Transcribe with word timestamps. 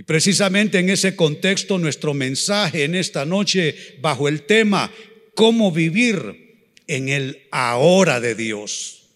Y 0.00 0.02
precisamente 0.02 0.78
en 0.78 0.88
ese 0.88 1.14
contexto 1.14 1.76
nuestro 1.76 2.14
mensaje 2.14 2.84
en 2.84 2.94
esta 2.94 3.26
noche 3.26 3.98
bajo 4.00 4.28
el 4.28 4.46
tema 4.46 4.90
cómo 5.34 5.72
vivir 5.72 6.72
en 6.86 7.10
el 7.10 7.46
ahora 7.50 8.18
de 8.18 8.34
Dios. 8.34 9.10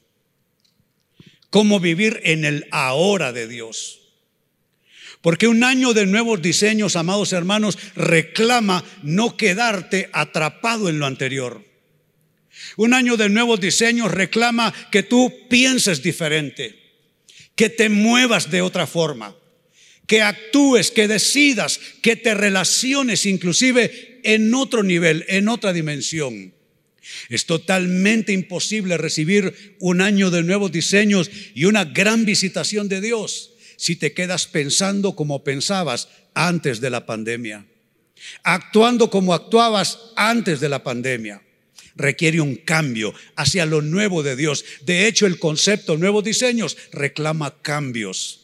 Cómo 1.49 1.81
vivir 1.81 2.21
en 2.25 2.45
el 2.45 2.67
ahora 2.71 3.33
de 3.33 3.49
Dios. 3.49 4.03
Porque 5.23 5.49
un 5.49 5.65
año 5.65 5.95
de 5.95 6.05
nuevos 6.05 6.43
diseños, 6.43 6.97
amados 6.97 7.33
hermanos, 7.33 7.79
reclama 7.97 8.85
no 9.03 9.39
quedarte 9.39 10.11
atrapado 10.13 10.91
en 10.91 10.99
lo 10.99 11.07
anterior. 11.07 11.65
Un 12.77 12.93
año 12.93 13.17
de 13.17 13.31
nuevos 13.31 13.59
diseños 13.59 14.13
reclama 14.13 14.75
que 14.93 15.03
tú 15.03 15.33
pienses 15.49 16.03
diferente, 16.03 16.79
que 17.57 17.71
te 17.71 17.89
muevas 17.89 18.51
de 18.51 18.61
otra 18.61 18.87
forma, 18.87 19.35
que 20.07 20.23
actúes, 20.23 20.91
que 20.91 21.09
decidas, 21.09 21.81
que 22.03 22.17
te 22.17 22.35
relaciones 22.35 23.27
inclusive 23.27 24.21
en 24.23 24.55
otro 24.55 24.83
nivel, 24.83 25.25
en 25.29 25.49
otra 25.49 25.73
dimensión. 25.73 26.55
Es 27.29 27.47
totalmente 27.47 28.33
imposible 28.33 28.97
recibir 28.97 29.77
un 29.79 30.01
año 30.01 30.31
de 30.31 30.43
nuevos 30.43 30.73
diseños 30.73 31.31
y 31.55 31.67
una 31.67 31.85
gran 31.85 32.25
visitación 32.25 32.89
de 32.89 33.01
Dios 33.01 33.51
si 33.77 33.97
te 33.97 34.13
quedas 34.13 34.47
pensando 34.47 35.17
como 35.17 35.45
pensabas 35.45 36.09
antes 36.35 36.81
de 36.81 36.91
la 36.91 37.07
pandemia, 37.07 37.67
actuando 38.43 39.11
como 39.11 39.35
actuabas 39.35 39.99
antes 40.17 40.61
de 40.61 40.69
la 40.69 40.83
pandemia. 40.83 41.43
Requiere 41.97 42.41
un 42.41 42.57
cambio 42.57 43.15
hacia 43.37 43.67
lo 43.67 43.81
nuevo 43.81 44.25
de 44.25 44.35
Dios. 44.35 44.65
De 44.85 45.07
hecho, 45.07 45.27
el 45.27 45.39
concepto 45.39 45.97
nuevos 45.97 46.25
diseños 46.25 46.77
reclama 46.91 47.55
cambios. 47.63 48.44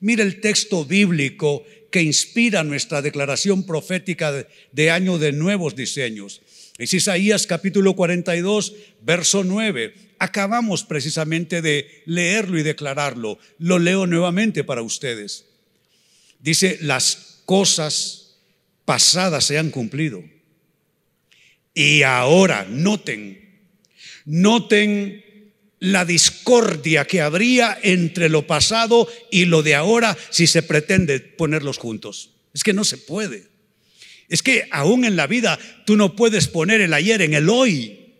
Mira 0.00 0.22
el 0.22 0.40
texto 0.40 0.84
bíblico 0.84 1.64
que 1.90 2.02
inspira 2.02 2.64
nuestra 2.64 3.02
declaración 3.02 3.64
profética 3.64 4.32
de, 4.32 4.46
de 4.72 4.90
año 4.90 5.18
de 5.18 5.32
nuevos 5.32 5.76
diseños. 5.76 6.40
Es 6.78 6.94
Isaías 6.94 7.46
capítulo 7.46 7.94
42, 7.94 8.74
verso 9.02 9.44
9. 9.44 9.94
Acabamos 10.18 10.84
precisamente 10.84 11.60
de 11.60 12.02
leerlo 12.06 12.58
y 12.58 12.62
declararlo. 12.62 13.38
Lo 13.58 13.78
leo 13.78 14.06
nuevamente 14.06 14.64
para 14.64 14.80
ustedes. 14.80 15.44
Dice, 16.38 16.78
las 16.80 17.42
cosas 17.44 18.38
pasadas 18.86 19.44
se 19.44 19.58
han 19.58 19.70
cumplido. 19.70 20.24
Y 21.74 22.02
ahora, 22.02 22.66
noten, 22.68 23.60
noten 24.24 25.22
la 25.80 26.04
discordia 26.04 27.06
que 27.06 27.22
habría 27.22 27.76
entre 27.82 28.28
lo 28.28 28.46
pasado 28.46 29.08
y 29.30 29.46
lo 29.46 29.62
de 29.62 29.74
ahora 29.74 30.16
si 30.28 30.46
se 30.46 30.62
pretende 30.62 31.18
ponerlos 31.20 31.78
juntos. 31.78 32.30
Es 32.54 32.62
que 32.62 32.74
no 32.74 32.84
se 32.84 32.98
puede. 32.98 33.48
Es 34.28 34.42
que 34.42 34.68
aún 34.70 35.04
en 35.04 35.16
la 35.16 35.26
vida 35.26 35.58
tú 35.86 35.96
no 35.96 36.14
puedes 36.14 36.48
poner 36.48 36.82
el 36.82 36.92
ayer 36.92 37.22
en 37.22 37.34
el 37.34 37.48
hoy. 37.48 38.14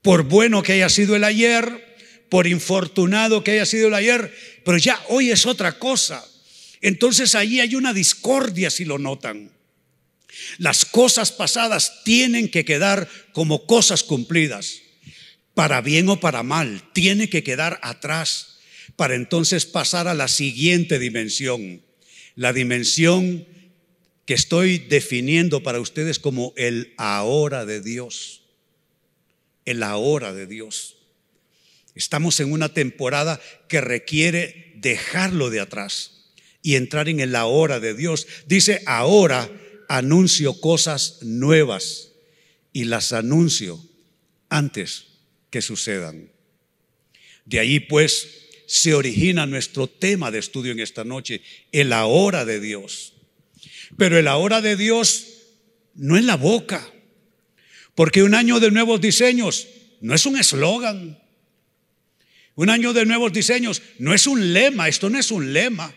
Por 0.00 0.22
bueno 0.22 0.62
que 0.62 0.74
haya 0.74 0.88
sido 0.88 1.16
el 1.16 1.24
ayer, 1.24 1.96
por 2.30 2.46
infortunado 2.46 3.42
que 3.42 3.52
haya 3.52 3.66
sido 3.66 3.88
el 3.88 3.94
ayer, 3.94 4.32
pero 4.64 4.78
ya 4.78 5.02
hoy 5.08 5.30
es 5.30 5.44
otra 5.44 5.78
cosa. 5.78 6.24
Entonces 6.80 7.34
ahí 7.34 7.58
hay 7.58 7.74
una 7.74 7.92
discordia 7.92 8.70
si 8.70 8.84
lo 8.84 8.98
notan. 8.98 9.50
Las 10.58 10.84
cosas 10.84 11.32
pasadas 11.32 12.04
tienen 12.04 12.48
que 12.48 12.64
quedar 12.64 13.08
como 13.32 13.66
cosas 13.66 14.04
cumplidas, 14.04 14.82
para 15.58 15.80
bien 15.80 16.08
o 16.08 16.20
para 16.20 16.44
mal, 16.44 16.84
tiene 16.92 17.28
que 17.28 17.42
quedar 17.42 17.80
atrás 17.82 18.58
para 18.94 19.16
entonces 19.16 19.66
pasar 19.66 20.06
a 20.06 20.14
la 20.14 20.28
siguiente 20.28 21.00
dimensión, 21.00 21.82
la 22.36 22.52
dimensión 22.52 23.44
que 24.24 24.34
estoy 24.34 24.78
definiendo 24.78 25.64
para 25.64 25.80
ustedes 25.80 26.20
como 26.20 26.52
el 26.56 26.94
ahora 26.96 27.66
de 27.66 27.80
Dios. 27.80 28.44
El 29.64 29.82
ahora 29.82 30.32
de 30.32 30.46
Dios. 30.46 30.98
Estamos 31.96 32.38
en 32.38 32.52
una 32.52 32.72
temporada 32.72 33.40
que 33.68 33.80
requiere 33.80 34.74
dejarlo 34.76 35.50
de 35.50 35.58
atrás 35.58 36.30
y 36.62 36.76
entrar 36.76 37.08
en 37.08 37.18
el 37.18 37.34
ahora 37.34 37.80
de 37.80 37.94
Dios. 37.94 38.28
Dice, 38.46 38.80
ahora 38.86 39.50
anuncio 39.88 40.60
cosas 40.60 41.18
nuevas 41.22 42.12
y 42.72 42.84
las 42.84 43.12
anuncio 43.12 43.84
antes 44.48 45.08
que 45.50 45.62
sucedan. 45.62 46.30
De 47.44 47.60
ahí 47.60 47.80
pues 47.80 48.48
se 48.66 48.94
origina 48.94 49.46
nuestro 49.46 49.86
tema 49.86 50.30
de 50.30 50.38
estudio 50.38 50.72
en 50.72 50.80
esta 50.80 51.04
noche, 51.04 51.40
el 51.72 51.92
ahora 51.92 52.44
de 52.44 52.60
Dios. 52.60 53.14
Pero 53.96 54.18
el 54.18 54.28
ahora 54.28 54.60
de 54.60 54.76
Dios 54.76 55.26
no 55.94 56.16
es 56.16 56.24
la 56.24 56.36
boca, 56.36 56.86
porque 57.94 58.22
un 58.22 58.34
año 58.34 58.60
de 58.60 58.70
nuevos 58.70 59.00
diseños 59.00 59.66
no 60.00 60.14
es 60.14 60.26
un 60.26 60.38
eslogan. 60.38 61.18
Un 62.54 62.70
año 62.70 62.92
de 62.92 63.06
nuevos 63.06 63.32
diseños 63.32 63.82
no 63.98 64.12
es 64.12 64.26
un 64.26 64.52
lema, 64.52 64.88
esto 64.88 65.08
no 65.08 65.18
es 65.18 65.30
un 65.30 65.52
lema. 65.52 65.94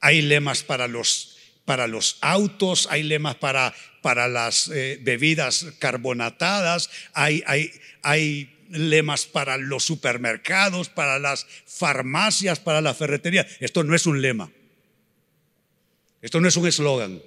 Hay 0.00 0.22
lemas 0.22 0.62
para 0.62 0.86
los, 0.86 1.31
para 1.64 1.86
los 1.86 2.18
autos, 2.20 2.88
hay 2.90 3.02
lemas 3.02 3.36
para, 3.36 3.74
para 4.00 4.28
las 4.28 4.68
eh, 4.68 4.98
bebidas 5.02 5.66
carbonatadas, 5.78 6.90
hay, 7.12 7.42
hay, 7.46 7.70
hay 8.02 8.52
lemas 8.68 9.26
para 9.26 9.58
los 9.58 9.84
supermercados, 9.84 10.88
para 10.88 11.18
las 11.18 11.46
farmacias, 11.66 12.58
para 12.58 12.80
la 12.80 12.94
ferretería. 12.94 13.46
Esto 13.60 13.84
no 13.84 13.94
es 13.94 14.06
un 14.06 14.22
lema. 14.22 14.50
Esto 16.20 16.40
no 16.40 16.48
es 16.48 16.56
un 16.56 16.66
eslogan. 16.66 17.22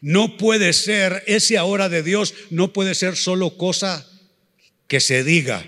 No 0.00 0.36
puede 0.36 0.72
ser, 0.72 1.22
ese 1.26 1.58
ahora 1.58 1.88
de 1.88 2.02
Dios 2.02 2.34
no 2.50 2.72
puede 2.72 2.94
ser 2.94 3.16
solo 3.16 3.56
cosa 3.56 4.08
que 4.88 5.00
se 5.00 5.22
diga. 5.22 5.66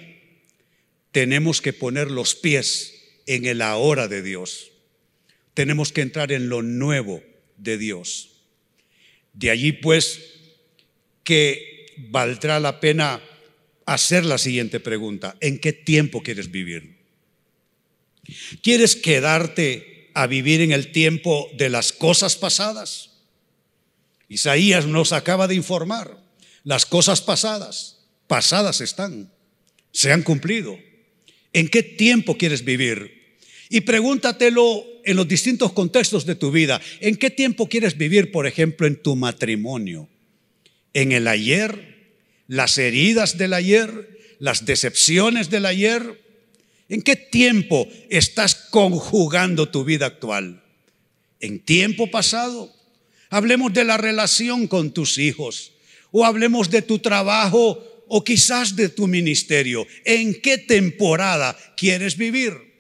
Tenemos 1.12 1.60
que 1.60 1.72
poner 1.72 2.10
los 2.10 2.34
pies 2.34 3.20
en 3.26 3.44
el 3.44 3.62
ahora 3.62 4.08
de 4.08 4.22
Dios. 4.22 4.72
Tenemos 5.54 5.92
que 5.92 6.00
entrar 6.00 6.32
en 6.32 6.48
lo 6.48 6.62
nuevo 6.62 7.22
de 7.64 7.78
Dios. 7.78 8.30
De 9.32 9.50
allí 9.50 9.72
pues 9.72 10.20
que 11.24 11.86
valdrá 11.96 12.60
la 12.60 12.78
pena 12.78 13.20
hacer 13.86 14.24
la 14.24 14.38
siguiente 14.38 14.78
pregunta. 14.78 15.36
¿En 15.40 15.58
qué 15.58 15.72
tiempo 15.72 16.22
quieres 16.22 16.50
vivir? 16.50 16.98
¿Quieres 18.62 18.94
quedarte 18.94 19.94
a 20.14 20.28
vivir 20.28 20.60
en 20.60 20.72
el 20.72 20.92
tiempo 20.92 21.50
de 21.54 21.68
las 21.68 21.92
cosas 21.92 22.36
pasadas. 22.36 23.10
Isaías 24.28 24.86
nos 24.86 25.12
acaba 25.12 25.48
de 25.48 25.56
informar, 25.56 26.18
las 26.62 26.86
cosas 26.86 27.20
pasadas, 27.20 28.06
pasadas 28.26 28.80
están, 28.80 29.30
se 29.92 30.12
han 30.12 30.22
cumplido. 30.22 30.78
¿En 31.52 31.68
qué 31.68 31.82
tiempo 31.82 32.38
quieres 32.38 32.64
vivir? 32.64 33.23
Y 33.70 33.82
pregúntatelo 33.82 34.84
en 35.04 35.16
los 35.16 35.28
distintos 35.28 35.72
contextos 35.72 36.26
de 36.26 36.34
tu 36.34 36.50
vida. 36.50 36.80
¿En 37.00 37.16
qué 37.16 37.30
tiempo 37.30 37.68
quieres 37.68 37.96
vivir, 37.96 38.30
por 38.30 38.46
ejemplo, 38.46 38.86
en 38.86 38.96
tu 38.96 39.16
matrimonio? 39.16 40.08
¿En 40.92 41.12
el 41.12 41.28
ayer? 41.28 41.94
¿Las 42.46 42.78
heridas 42.78 43.38
del 43.38 43.52
ayer? 43.52 44.18
¿Las 44.38 44.64
decepciones 44.64 45.50
del 45.50 45.66
ayer? 45.66 46.22
¿En 46.88 47.02
qué 47.02 47.16
tiempo 47.16 47.88
estás 48.10 48.54
conjugando 48.54 49.68
tu 49.68 49.84
vida 49.84 50.06
actual? 50.06 50.62
¿En 51.40 51.60
tiempo 51.60 52.10
pasado? 52.10 52.72
Hablemos 53.30 53.72
de 53.72 53.84
la 53.84 53.96
relación 53.96 54.66
con 54.66 54.92
tus 54.92 55.18
hijos 55.18 55.72
o 56.12 56.24
hablemos 56.24 56.70
de 56.70 56.82
tu 56.82 56.98
trabajo 57.00 58.04
o 58.08 58.22
quizás 58.22 58.76
de 58.76 58.88
tu 58.88 59.06
ministerio. 59.06 59.86
¿En 60.04 60.40
qué 60.40 60.58
temporada 60.58 61.56
quieres 61.76 62.16
vivir? 62.16 62.73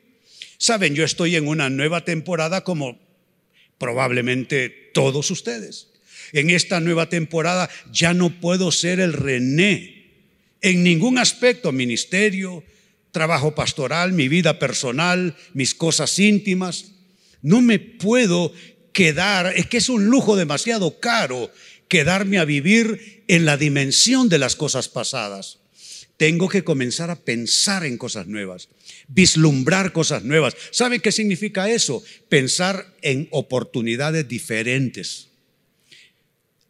Saben, 0.64 0.94
yo 0.94 1.04
estoy 1.04 1.36
en 1.36 1.46
una 1.46 1.68
nueva 1.68 2.06
temporada 2.06 2.64
como 2.64 2.98
probablemente 3.76 4.70
todos 4.94 5.30
ustedes. 5.30 5.88
En 6.32 6.48
esta 6.48 6.80
nueva 6.80 7.10
temporada 7.10 7.68
ya 7.92 8.14
no 8.14 8.40
puedo 8.40 8.72
ser 8.72 8.98
el 8.98 9.12
René 9.12 10.06
en 10.62 10.82
ningún 10.82 11.18
aspecto, 11.18 11.70
ministerio, 11.70 12.64
trabajo 13.12 13.54
pastoral, 13.54 14.14
mi 14.14 14.28
vida 14.28 14.58
personal, 14.58 15.36
mis 15.52 15.74
cosas 15.74 16.18
íntimas. 16.18 16.92
No 17.42 17.60
me 17.60 17.78
puedo 17.78 18.50
quedar, 18.94 19.52
es 19.54 19.66
que 19.66 19.76
es 19.76 19.90
un 19.90 20.06
lujo 20.06 20.34
demasiado 20.34 20.98
caro 20.98 21.50
quedarme 21.88 22.38
a 22.38 22.46
vivir 22.46 23.22
en 23.28 23.44
la 23.44 23.58
dimensión 23.58 24.30
de 24.30 24.38
las 24.38 24.56
cosas 24.56 24.88
pasadas. 24.88 25.58
Tengo 26.16 26.48
que 26.48 26.62
comenzar 26.62 27.10
a 27.10 27.16
pensar 27.16 27.84
en 27.84 27.98
cosas 27.98 28.26
nuevas, 28.26 28.68
vislumbrar 29.08 29.92
cosas 29.92 30.22
nuevas. 30.22 30.54
¿Saben 30.70 31.00
qué 31.00 31.10
significa 31.10 31.68
eso? 31.68 32.02
Pensar 32.28 32.94
en 33.02 33.26
oportunidades 33.30 34.28
diferentes, 34.28 35.28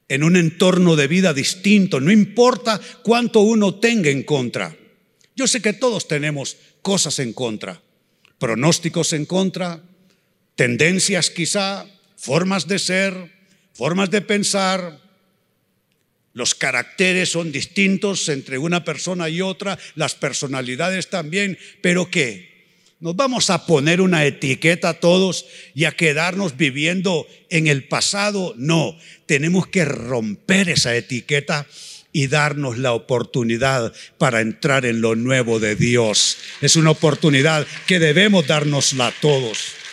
en 0.09 0.25
un 0.25 0.37
entorno 0.37 0.97
de 0.97 1.09
vida 1.09 1.35
distinto, 1.35 2.01
no 2.01 2.11
importa 2.11 2.81
cuánto 3.03 3.41
uno 3.41 3.75
tenga 3.75 4.11
en 4.11 4.23
contra. 4.23 4.77
Yo 5.37 5.47
sé 5.47 5.61
que 5.61 5.73
todos 5.73 6.09
tenemos 6.09 6.57
cosas 6.81 7.19
en 7.19 7.33
contra, 7.33 7.83
pronósticos 8.39 9.13
en 9.13 9.27
contra, 9.27 9.83
tendencias 10.57 11.31
quizá, 11.31 11.87
formas 12.17 12.67
de 12.67 12.79
ser, 12.79 13.33
formas 13.75 14.11
de 14.11 14.23
pensar. 14.23 15.04
Los 16.35 16.57
caracteres 16.57 17.31
son 17.31 17.53
distintos 17.53 18.29
entre 18.29 18.59
una 18.59 18.85
persona 18.85 19.29
y 19.29 19.41
otra, 19.41 19.79
las 19.95 20.17
personalidades 20.17 21.09
también, 21.09 21.57
pero 21.81 22.11
¿qué? 22.11 22.53
¿Nos 22.99 23.15
vamos 23.15 23.51
a 23.51 23.67
poner 23.67 24.01
una 24.01 24.25
etiqueta 24.25 24.89
a 24.89 25.01
todos 25.01 25.47
y 25.75 25.85
a 25.85 25.93
quedarnos 25.93 26.57
viviendo 26.57 27.27
en 27.51 27.69
el 27.69 27.87
pasado? 27.87 28.55
No, 28.57 28.99
tenemos 29.27 29.69
que 29.69 29.85
romper 29.85 30.69
esa 30.71 30.97
etiqueta 30.97 31.67
y 32.13 32.27
darnos 32.27 32.79
la 32.79 32.95
oportunidad 32.95 33.93
para 34.19 34.41
entrar 34.41 34.87
en 34.87 35.01
lo 35.01 35.15
nuevo 35.15 35.61
de 35.61 35.77
Dios. 35.77 36.39
Es 36.61 36.77
una 36.77 36.91
oportunidad 36.91 37.67
que 37.87 37.99
debemos 37.99 38.47
dárnosla 38.47 39.09
a 39.09 39.13
todos. 39.21 39.84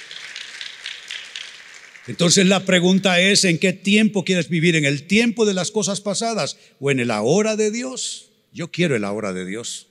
Entonces 2.12 2.46
la 2.46 2.66
pregunta 2.66 3.22
es, 3.22 3.46
¿en 3.46 3.58
qué 3.58 3.72
tiempo 3.72 4.26
quieres 4.26 4.50
vivir? 4.50 4.76
¿En 4.76 4.84
el 4.84 5.04
tiempo 5.04 5.46
de 5.46 5.54
las 5.54 5.72
cosas 5.72 6.02
pasadas 6.02 6.58
o 6.82 6.92
en 6.92 7.00
el 7.00 7.10
ahora 7.10 7.56
de 7.56 7.72
Dios? 7.72 8.32
Yo 8.52 8.70
quiero 8.70 8.98
el 8.98 9.06
ahora 9.06 9.32
de 9.32 9.46
Dios. 9.46 9.88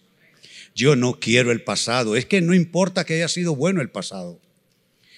Yo 0.75 0.97
no 0.97 1.19
quiero 1.19 1.51
el 1.51 1.63
pasado. 1.63 2.17
Es 2.17 2.27
que 2.27 2.43
no 2.43 2.53
importa 2.53 3.07
que 3.07 3.15
haya 3.15 3.29
sido 3.29 3.57
bueno 3.57 3.81
el 3.81 3.89
pasado. 3.89 4.39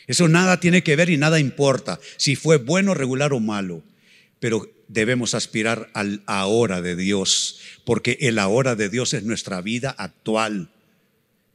Eso 0.07 0.29
nada 0.29 0.61
tiene 0.61 0.85
que 0.85 0.95
ver 0.95 1.11
y 1.11 1.17
nada 1.17 1.41
importa 1.41 1.99
si 2.19 2.37
fue 2.37 2.59
bueno, 2.59 2.95
regular 2.95 3.33
o 3.33 3.41
malo. 3.41 3.83
Pero 4.39 4.73
debemos 4.87 5.35
aspirar 5.35 5.91
al 5.95 6.23
ahora 6.27 6.83
de 6.83 6.95
Dios, 6.95 7.59
porque 7.85 8.17
el 8.21 8.39
ahora 8.39 8.77
de 8.77 8.89
Dios 8.89 9.13
es 9.13 9.25
nuestra 9.25 9.61
vida 9.61 9.91
actual. 9.91 10.71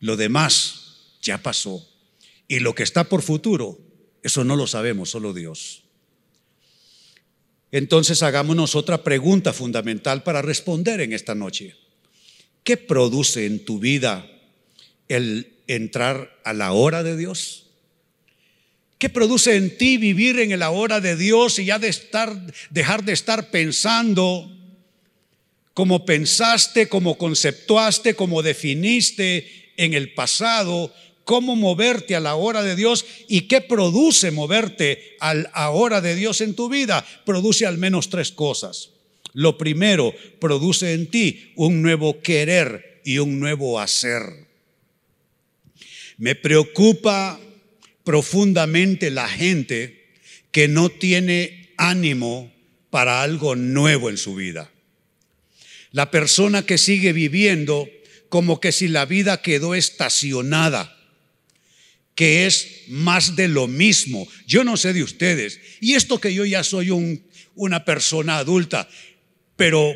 Lo 0.01 0.17
demás 0.17 1.13
ya 1.21 1.37
pasó. 1.37 1.87
Y 2.49 2.59
lo 2.59 2.75
que 2.75 2.83
está 2.83 3.05
por 3.05 3.21
futuro, 3.21 3.86
eso 4.23 4.43
no 4.43 4.55
lo 4.55 4.67
sabemos, 4.67 5.09
solo 5.09 5.33
Dios. 5.33 5.83
Entonces 7.71 8.23
hagámonos 8.23 8.75
otra 8.75 9.03
pregunta 9.03 9.53
fundamental 9.53 10.23
para 10.23 10.41
responder 10.41 11.01
en 11.01 11.13
esta 11.13 11.35
noche. 11.35 11.75
¿Qué 12.63 12.77
produce 12.77 13.45
en 13.45 13.63
tu 13.65 13.79
vida 13.79 14.29
el 15.07 15.53
entrar 15.67 16.39
a 16.43 16.53
la 16.53 16.71
hora 16.71 17.03
de 17.03 17.17
Dios? 17.17 17.67
¿Qué 18.97 19.09
produce 19.09 19.55
en 19.55 19.77
ti 19.77 19.97
vivir 19.97 20.39
en 20.39 20.51
el 20.51 20.63
ahora 20.63 20.99
de 20.99 21.15
Dios 21.15 21.59
y 21.59 21.65
ya 21.65 21.77
de 21.77 21.87
estar, 21.87 22.35
dejar 22.71 23.03
de 23.03 23.13
estar 23.13 23.51
pensando 23.51 24.51
como 25.73 26.05
pensaste, 26.05 26.89
como 26.89 27.17
conceptuaste, 27.17 28.15
como 28.15 28.41
definiste 28.41 29.73
en 29.77 29.93
el 29.93 30.13
pasado? 30.13 30.91
¿Cómo 31.27 31.57
moverte 31.57 32.15
a 32.15 32.21
la 32.21 32.35
hora 32.35 32.63
de 32.63 32.77
Dios 32.77 33.05
y 33.27 33.49
qué 33.49 33.59
produce 33.59 34.31
moverte 34.31 35.17
a 35.19 35.33
la 35.33 35.71
hora 35.71 35.99
de 35.99 36.15
Dios 36.15 36.39
en 36.39 36.55
tu 36.55 36.69
vida? 36.69 37.05
Produce 37.25 37.65
al 37.65 37.77
menos 37.77 38.09
tres 38.09 38.31
cosas. 38.31 38.91
Lo 39.33 39.57
primero, 39.57 40.13
produce 40.39 40.93
en 40.93 41.07
ti 41.07 41.51
un 41.57 41.81
nuevo 41.81 42.21
querer 42.21 43.01
y 43.03 43.17
un 43.17 43.41
nuevo 43.41 43.77
hacer. 43.77 44.21
Me 46.15 46.33
preocupa 46.33 47.37
profundamente 48.05 49.11
la 49.11 49.27
gente 49.27 50.13
que 50.51 50.69
no 50.69 50.87
tiene 50.87 51.73
ánimo 51.75 52.53
para 52.89 53.21
algo 53.21 53.57
nuevo 53.57 54.09
en 54.09 54.15
su 54.15 54.33
vida. 54.35 54.71
La 55.91 56.09
persona 56.09 56.65
que 56.65 56.77
sigue 56.77 57.11
viviendo 57.11 57.85
como 58.29 58.61
que 58.61 58.71
si 58.71 58.87
la 58.87 59.05
vida 59.05 59.41
quedó 59.41 59.75
estacionada, 59.75 60.96
que 62.17 62.47
es 62.47 62.85
más 62.87 63.35
de 63.35 63.47
lo 63.47 63.67
mismo. 63.67 64.27
Yo 64.47 64.63
no 64.63 64.75
sé 64.75 64.91
de 64.91 65.03
ustedes, 65.03 65.61
y 65.79 65.93
esto 65.93 66.19
que 66.19 66.33
yo 66.33 66.45
ya 66.45 66.63
soy 66.63 66.89
un, 66.89 67.23
una 67.53 67.85
persona 67.85 68.39
adulta, 68.39 68.89
pero 69.55 69.95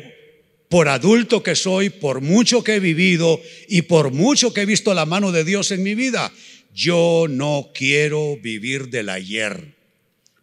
por 0.68 0.88
adulto 0.88 1.42
que 1.42 1.56
soy, 1.56 1.90
por 1.90 2.20
mucho 2.20 2.62
que 2.62 2.76
he 2.76 2.80
vivido 2.80 3.42
y 3.68 3.82
por 3.82 4.12
mucho 4.12 4.54
que 4.54 4.60
he 4.60 4.66
visto 4.66 4.94
la 4.94 5.04
mano 5.04 5.32
de 5.32 5.42
Dios 5.42 5.72
en 5.72 5.82
mi 5.82 5.96
vida, 5.96 6.32
yo 6.72 7.26
no 7.28 7.72
quiero 7.74 8.36
vivir 8.36 8.88
del 8.88 9.08
ayer, 9.08 9.74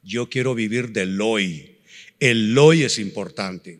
yo 0.03 0.29
quiero 0.29 0.55
vivir 0.55 0.89
del 0.89 1.21
hoy. 1.21 1.77
El 2.19 2.57
hoy 2.57 2.83
es 2.83 2.99
importante. 2.99 3.79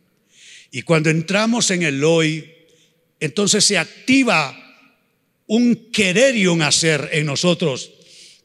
Y 0.72 0.84
cuando 0.84 1.10
entramos 1.10 1.70
en 1.70 1.84
el 1.84 2.02
hoy, 2.06 2.50
entonces 3.20 3.66
se 3.66 3.78
activa 3.78 4.69
un 5.50 5.92
querer 5.92 6.38
y 6.38 6.48
un 6.48 6.62
hacer 6.62 7.10
en 7.12 7.26
nosotros 7.26 7.92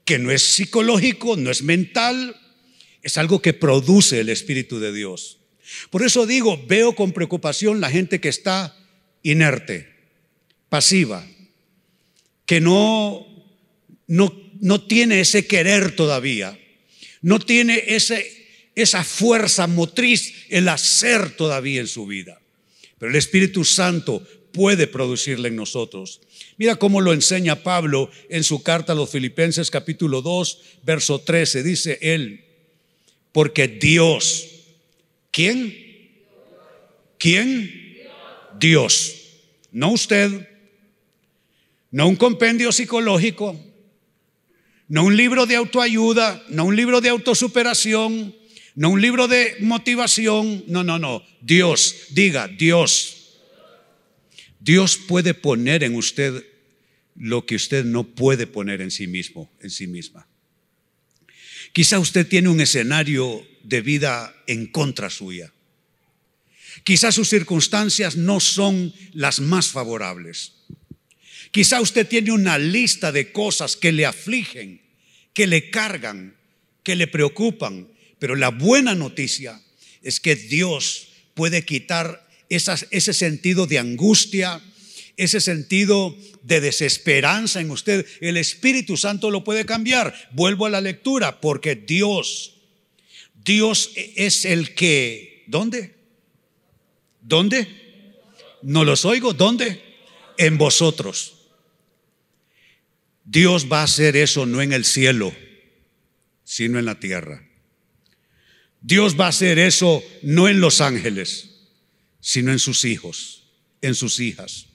que 0.05 0.19
no 0.19 0.33
es 0.33 0.43
psicológico, 0.43 1.37
no 1.37 1.51
es 1.51 1.63
mental, 1.63 2.37
es 3.03 3.17
algo 3.17 3.41
que 3.41 3.53
produce 3.53 4.21
el 4.21 4.29
Espíritu 4.29 4.81
de 4.81 4.93
Dios. 4.93 5.39
Por 5.91 6.05
eso 6.05 6.27
digo, 6.27 6.61
veo 6.67 6.97
con 6.97 7.13
preocupación 7.13 7.81
la 7.81 7.91
gente 7.91 8.21
que 8.21 8.29
está 8.29 8.77
inerte, 9.23 9.89
pasiva, 10.69 11.27
que 12.47 12.61
no 12.61 13.35
no, 14.07 14.35
no 14.61 14.83
tiene 14.87 15.21
ese 15.21 15.47
querer 15.47 15.97
todavía, 15.97 16.59
no 17.23 17.39
tiene 17.39 17.85
ese, 17.89 18.71
esa 18.75 19.05
fuerza 19.05 19.67
motriz, 19.67 20.47
el 20.49 20.69
hacer 20.69 21.37
todavía 21.37 21.81
en 21.81 21.87
su 21.87 22.07
vida. 22.07 22.41
Pero 22.99 23.11
el 23.11 23.17
Espíritu 23.17 23.65
Santo 23.65 24.27
puede 24.55 24.87
producirle 24.87 25.49
en 25.49 25.57
nosotros. 25.57 26.21
Mira 26.57 26.77
cómo 26.77 27.01
lo 27.01 27.13
enseña 27.13 27.65
Pablo 27.65 28.09
en 28.31 28.45
su 28.45 28.63
carta 28.63 28.93
a 28.93 28.97
los 28.97 29.11
Filipenses 29.11 29.69
capítulo 29.69 30.23
2, 30.23 30.61
verso 30.85 31.19
13. 31.19 31.65
Dice 31.65 31.99
él, 32.01 32.45
porque 33.33 33.67
Dios, 33.67 34.47
¿quién? 35.33 35.77
¿Quién? 37.19 37.99
Dios. 38.61 39.17
No 39.73 39.91
usted, 39.91 40.49
no 41.91 42.07
un 42.07 42.15
compendio 42.15 42.71
psicológico, 42.71 43.61
no 44.87 45.05
un 45.05 45.17
libro 45.17 45.47
de 45.47 45.57
autoayuda, 45.57 46.45
no 46.49 46.67
un 46.67 46.77
libro 46.77 47.01
de 47.01 47.09
autosuperación, 47.09 48.37
no 48.77 48.91
un 48.91 49.01
libro 49.01 49.27
de 49.27 49.57
motivación. 49.59 50.63
No, 50.69 50.85
no, 50.85 51.01
no. 51.01 51.25
Dios, 51.41 51.97
diga, 52.11 52.47
Dios. 52.47 53.14
Dios 54.65 54.97
puede 54.97 55.35
poner 55.35 55.85
en 55.85 55.95
usted 55.95 56.43
lo 57.17 57.45
que 57.45 57.55
usted 57.55 57.85
no 57.85 58.05
puede 58.15 58.47
poner 58.47 58.81
en 58.81 58.91
sí 58.91 59.07
mismo, 59.07 59.53
en 59.61 59.69
sí 59.69 59.87
misma. 59.87 60.27
Quizá 61.75 61.99
usted 61.99 62.27
tiene 62.27 62.49
un 62.49 62.63
escenario 62.63 63.47
de 63.63 63.83
vida 63.83 64.35
en 64.47 64.67
contra 64.67 65.11
suya. 65.11 65.53
Quizá 66.83 67.13
sus 67.13 67.29
circunstancias 67.29 68.17
no 68.17 68.41
son 68.41 68.95
las 69.13 69.39
más 69.39 69.69
favorables. 69.69 70.55
Quizá 71.51 71.83
usted 71.83 72.09
tiene 72.09 72.33
una 72.33 72.57
lista 72.57 73.13
de 73.13 73.33
cosas 73.33 73.77
que 73.77 73.93
le 73.93 74.07
afligen, 74.07 74.81
que 75.35 75.47
le 75.47 75.69
cargan, 75.69 76.37
que 76.83 76.97
le 76.97 77.07
preocupan, 77.07 77.89
pero 78.19 78.35
la 78.35 78.49
buena 78.49 78.95
noticia 78.95 79.61
es 80.01 80.21
que 80.21 80.37
Dios 80.37 81.09
puede 81.35 81.67
quitar 81.67 82.24
ese 82.55 83.13
sentido 83.13 83.67
de 83.67 83.79
angustia, 83.79 84.61
ese 85.17 85.41
sentido 85.41 86.17
de 86.43 86.61
desesperanza 86.61 87.61
en 87.61 87.71
usted. 87.71 88.07
El 88.21 88.37
Espíritu 88.37 88.97
Santo 88.97 89.31
lo 89.31 89.45
puede 89.45 89.65
cambiar. 89.65 90.15
Vuelvo 90.33 90.67
a 90.67 90.71
la 90.71 90.81
lectura, 90.81 91.41
porque 91.41 91.75
Dios, 91.75 92.57
Dios 93.45 93.93
es 93.95 94.45
el 94.45 94.75
que, 94.75 95.45
¿dónde? 95.47 95.95
¿Dónde? 97.21 97.67
No 98.63 98.85
los 98.85 99.05
oigo, 99.05 99.33
¿dónde? 99.33 99.83
En 100.39 100.59
vosotros. 100.59 101.35
Dios 103.25 103.69
va 103.73 103.81
a 103.81 103.85
hacer 103.85 104.17
eso 104.17 104.45
no 104.45 104.61
en 104.61 104.73
el 104.73 104.85
cielo, 104.85 105.35
sino 106.45 106.79
en 106.79 106.85
la 106.85 107.01
tierra. 107.01 107.49
Dios 108.83 109.19
va 109.19 109.27
a 109.27 109.31
hacer 109.31 109.59
eso 109.59 110.05
no 110.23 110.47
en 110.47 110.61
los 110.61 110.83
ángeles, 110.83 111.54
sino 112.25 112.53
en 112.53 112.59
sus 112.59 112.87
hijos, 112.87 113.43
en 113.83 113.95
sus 113.95 114.19
hijas. 114.19 114.69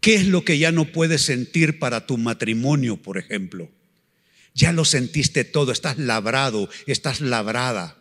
¿Qué 0.00 0.14
es 0.14 0.28
lo 0.28 0.44
que 0.44 0.56
ya 0.56 0.70
no 0.70 0.92
puedes 0.92 1.22
sentir 1.22 1.80
para 1.80 2.06
tu 2.06 2.16
matrimonio, 2.16 2.96
por 2.96 3.18
ejemplo? 3.18 3.68
Ya 4.54 4.72
lo 4.72 4.84
sentiste 4.84 5.42
todo, 5.42 5.72
estás 5.72 5.98
labrado, 5.98 6.70
estás 6.86 7.20
labrada. 7.20 7.98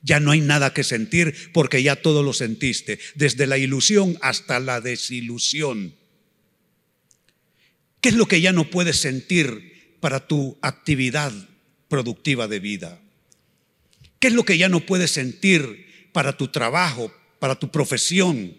Ya 0.00 0.20
no 0.20 0.30
hay 0.30 0.40
nada 0.40 0.72
que 0.72 0.84
sentir 0.84 1.34
porque 1.52 1.82
ya 1.82 1.96
todo 1.96 2.22
lo 2.22 2.32
sentiste, 2.32 2.98
desde 3.14 3.46
la 3.46 3.58
ilusión 3.58 4.16
hasta 4.22 4.58
la 4.58 4.80
desilusión. 4.80 5.94
¿Qué 8.00 8.08
es 8.08 8.14
lo 8.14 8.26
que 8.26 8.40
ya 8.40 8.52
no 8.52 8.70
puedes 8.70 8.96
sentir 8.96 9.98
para 10.00 10.26
tu 10.26 10.56
actividad 10.62 11.32
productiva 11.88 12.48
de 12.48 12.58
vida? 12.58 13.02
¿Qué 14.18 14.28
es 14.28 14.32
lo 14.32 14.46
que 14.46 14.56
ya 14.56 14.70
no 14.70 14.80
puedes 14.80 15.10
sentir 15.10 15.85
para 16.16 16.34
tu 16.34 16.48
trabajo, 16.48 17.12
para 17.38 17.54
tu 17.54 17.70
profesión, 17.70 18.56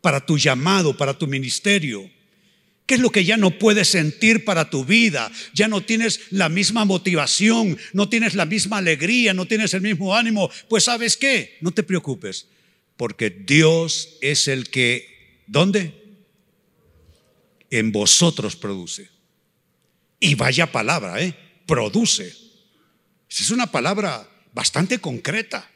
para 0.00 0.26
tu 0.26 0.36
llamado, 0.36 0.96
para 0.96 1.16
tu 1.16 1.28
ministerio? 1.28 2.10
¿Qué 2.84 2.94
es 2.94 3.00
lo 3.00 3.10
que 3.10 3.24
ya 3.24 3.36
no 3.36 3.56
puedes 3.60 3.86
sentir 3.86 4.44
para 4.44 4.70
tu 4.70 4.84
vida? 4.84 5.30
Ya 5.54 5.68
no 5.68 5.82
tienes 5.82 6.20
la 6.30 6.48
misma 6.48 6.84
motivación, 6.84 7.78
no 7.92 8.08
tienes 8.08 8.34
la 8.34 8.44
misma 8.44 8.78
alegría, 8.78 9.32
no 9.34 9.46
tienes 9.46 9.72
el 9.72 9.82
mismo 9.82 10.16
ánimo. 10.16 10.50
Pues 10.68 10.82
sabes 10.82 11.16
qué, 11.16 11.58
no 11.60 11.70
te 11.70 11.84
preocupes, 11.84 12.48
porque 12.96 13.30
Dios 13.30 14.16
es 14.20 14.48
el 14.48 14.68
que, 14.68 15.44
¿dónde? 15.46 15.94
En 17.70 17.92
vosotros 17.92 18.56
produce. 18.56 19.10
Y 20.18 20.34
vaya 20.34 20.72
palabra, 20.72 21.22
¿eh? 21.22 21.36
Produce. 21.66 22.34
Es 23.28 23.50
una 23.50 23.70
palabra 23.70 24.28
bastante 24.52 24.98
concreta. 24.98 25.70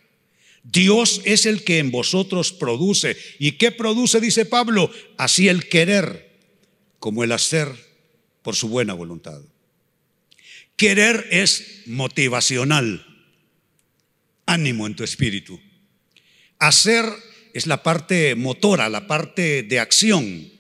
Dios 0.64 1.20
es 1.24 1.44
el 1.46 1.62
que 1.62 1.78
en 1.78 1.90
vosotros 1.90 2.52
produce. 2.52 3.16
¿Y 3.38 3.52
qué 3.52 3.70
produce? 3.70 4.20
Dice 4.20 4.46
Pablo. 4.46 4.90
Así 5.18 5.48
el 5.48 5.68
querer 5.68 6.40
como 6.98 7.22
el 7.22 7.32
hacer 7.32 7.68
por 8.42 8.56
su 8.56 8.68
buena 8.68 8.94
voluntad. 8.94 9.40
Querer 10.76 11.28
es 11.30 11.82
motivacional, 11.86 13.06
ánimo 14.46 14.86
en 14.86 14.96
tu 14.96 15.04
espíritu. 15.04 15.60
Hacer 16.58 17.04
es 17.52 17.66
la 17.66 17.82
parte 17.82 18.34
motora, 18.34 18.88
la 18.88 19.06
parte 19.06 19.62
de 19.62 19.78
acción, 19.78 20.50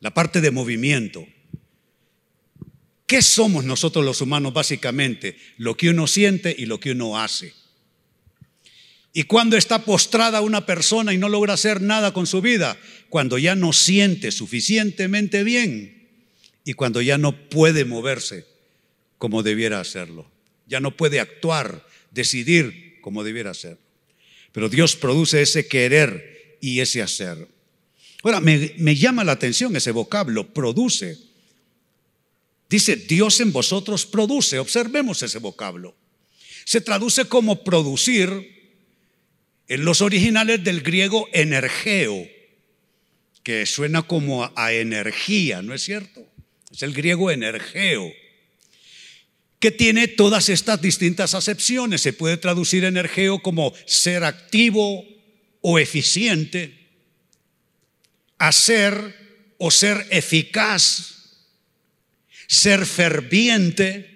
la 0.00 0.14
parte 0.14 0.40
de 0.40 0.52
movimiento. 0.52 1.26
¿Qué 3.06 3.20
somos 3.20 3.64
nosotros 3.64 4.04
los 4.04 4.20
humanos 4.20 4.54
básicamente? 4.54 5.36
Lo 5.58 5.76
que 5.76 5.90
uno 5.90 6.06
siente 6.06 6.54
y 6.56 6.66
lo 6.66 6.78
que 6.80 6.92
uno 6.92 7.20
hace. 7.20 7.52
¿Y 9.16 9.22
cuando 9.22 9.56
está 9.56 9.84
postrada 9.84 10.40
una 10.40 10.66
persona 10.66 11.14
y 11.14 11.18
no 11.18 11.28
logra 11.28 11.54
hacer 11.54 11.80
nada 11.80 12.12
con 12.12 12.26
su 12.26 12.42
vida? 12.42 12.76
Cuando 13.08 13.38
ya 13.38 13.54
no 13.54 13.72
siente 13.72 14.32
suficientemente 14.32 15.44
bien 15.44 16.08
y 16.64 16.72
cuando 16.72 17.00
ya 17.00 17.16
no 17.16 17.48
puede 17.48 17.84
moverse 17.84 18.44
como 19.16 19.44
debiera 19.44 19.78
hacerlo. 19.78 20.28
Ya 20.66 20.80
no 20.80 20.96
puede 20.96 21.20
actuar, 21.20 21.86
decidir 22.10 22.98
como 23.02 23.22
debiera 23.22 23.52
hacerlo. 23.52 23.78
Pero 24.50 24.68
Dios 24.68 24.96
produce 24.96 25.42
ese 25.42 25.68
querer 25.68 26.58
y 26.60 26.80
ese 26.80 27.00
hacer. 27.00 27.46
Ahora, 28.24 28.40
me, 28.40 28.74
me 28.78 28.96
llama 28.96 29.22
la 29.22 29.32
atención 29.32 29.76
ese 29.76 29.92
vocablo, 29.92 30.52
produce. 30.52 31.18
Dice, 32.68 32.96
Dios 32.96 33.38
en 33.40 33.52
vosotros 33.52 34.06
produce. 34.06 34.58
Observemos 34.58 35.22
ese 35.22 35.38
vocablo. 35.38 35.94
Se 36.64 36.80
traduce 36.80 37.26
como 37.26 37.62
producir 37.62 38.53
en 39.68 39.84
los 39.84 40.00
originales 40.00 40.62
del 40.62 40.82
griego 40.82 41.28
energeo, 41.32 42.28
que 43.42 43.66
suena 43.66 44.02
como 44.02 44.50
a 44.56 44.72
energía, 44.72 45.62
¿no 45.62 45.74
es 45.74 45.82
cierto? 45.82 46.26
Es 46.70 46.82
el 46.82 46.92
griego 46.92 47.30
energeo, 47.30 48.10
que 49.58 49.70
tiene 49.70 50.08
todas 50.08 50.48
estas 50.48 50.80
distintas 50.82 51.34
acepciones. 51.34 52.02
Se 52.02 52.12
puede 52.12 52.36
traducir 52.36 52.84
energeo 52.84 53.40
como 53.40 53.72
ser 53.86 54.24
activo 54.24 55.04
o 55.60 55.78
eficiente, 55.78 56.74
hacer 58.38 59.14
o 59.58 59.70
ser 59.70 60.06
eficaz, 60.10 61.14
ser 62.46 62.84
ferviente, 62.84 64.10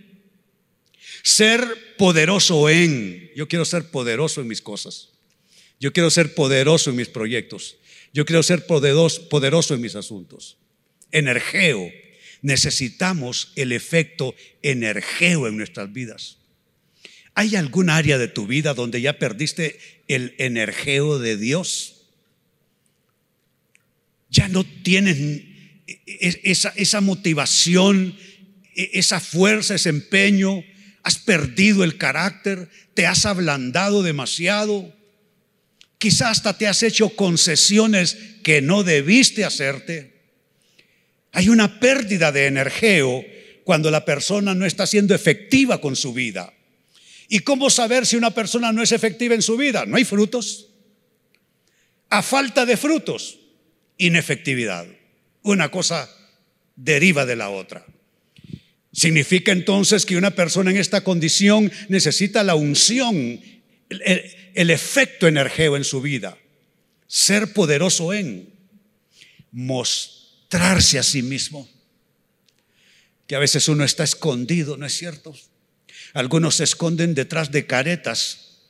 ser 1.22 1.96
poderoso 1.96 2.68
en. 2.68 3.30
Yo 3.34 3.48
quiero 3.48 3.64
ser 3.64 3.90
poderoso 3.90 4.40
en 4.40 4.48
mis 4.48 4.60
cosas. 4.60 5.10
Yo 5.80 5.92
quiero 5.92 6.10
ser 6.10 6.34
poderoso 6.34 6.90
en 6.90 6.96
mis 6.96 7.08
proyectos. 7.08 7.76
Yo 8.12 8.24
quiero 8.24 8.42
ser 8.42 8.66
poderoso, 8.66 9.74
en 9.74 9.80
mis 9.80 9.94
asuntos. 9.94 10.58
Energeo. 11.12 11.90
Necesitamos 12.42 13.52
el 13.56 13.72
efecto 13.72 14.34
energeo 14.62 15.46
en 15.46 15.56
nuestras 15.56 15.92
vidas. 15.92 16.38
¿Hay 17.34 17.54
algún 17.54 17.90
área 17.90 18.18
de 18.18 18.28
tu 18.28 18.46
vida 18.46 18.74
donde 18.74 19.00
ya 19.00 19.18
perdiste 19.18 19.78
el 20.08 20.34
energeo 20.38 21.18
de 21.18 21.36
Dios? 21.36 22.06
Ya 24.30 24.48
no 24.48 24.64
tienes 24.64 25.42
esa, 26.06 26.70
esa 26.70 27.00
motivación, 27.00 28.16
esa 28.74 29.20
fuerza, 29.20 29.76
ese 29.76 29.90
empeño. 29.90 30.64
Has 31.02 31.18
perdido 31.18 31.84
el 31.84 31.96
carácter, 31.96 32.68
te 32.94 33.06
has 33.06 33.24
ablandado 33.24 34.02
demasiado 34.02 34.97
Quizás 35.98 36.38
hasta 36.38 36.56
te 36.56 36.68
has 36.68 36.82
hecho 36.82 37.10
concesiones 37.10 38.16
que 38.42 38.62
no 38.62 38.84
debiste 38.84 39.44
hacerte. 39.44 40.18
Hay 41.32 41.48
una 41.48 41.80
pérdida 41.80 42.32
de 42.32 42.46
energeo 42.46 43.24
cuando 43.64 43.90
la 43.90 44.04
persona 44.04 44.54
no 44.54 44.64
está 44.64 44.86
siendo 44.86 45.14
efectiva 45.14 45.80
con 45.80 45.96
su 45.96 46.14
vida. 46.14 46.54
¿Y 47.28 47.40
cómo 47.40 47.68
saber 47.68 48.06
si 48.06 48.16
una 48.16 48.30
persona 48.30 48.72
no 48.72 48.82
es 48.82 48.92
efectiva 48.92 49.34
en 49.34 49.42
su 49.42 49.56
vida? 49.56 49.84
No 49.84 49.96
hay 49.96 50.04
frutos. 50.04 50.68
A 52.08 52.22
falta 52.22 52.64
de 52.64 52.76
frutos, 52.76 53.38
inefectividad. 53.98 54.86
Una 55.42 55.70
cosa 55.70 56.08
deriva 56.76 57.26
de 57.26 57.36
la 57.36 57.50
otra. 57.50 57.84
Significa 58.92 59.52
entonces 59.52 60.06
que 60.06 60.16
una 60.16 60.30
persona 60.30 60.70
en 60.70 60.78
esta 60.78 61.02
condición 61.02 61.70
necesita 61.88 62.42
la 62.42 62.54
unción 62.54 63.40
el, 64.58 64.70
efecto 64.70 65.28
energeo 65.28 65.76
en 65.76 65.84
su 65.84 66.00
vida, 66.00 66.36
ser 67.06 67.52
poderoso 67.52 68.12
en 68.12 68.52
mostrarse 69.52 70.98
a 70.98 71.02
sí 71.02 71.22
mismo, 71.22 71.68
que 73.26 73.36
a 73.36 73.38
veces 73.38 73.68
uno 73.68 73.84
está 73.84 74.04
escondido, 74.04 74.76
¿no 74.76 74.86
es 74.86 74.96
cierto? 74.96 75.34
Algunos 76.12 76.56
se 76.56 76.64
esconden 76.64 77.14
detrás 77.14 77.52
de 77.52 77.66
caretas, 77.66 78.62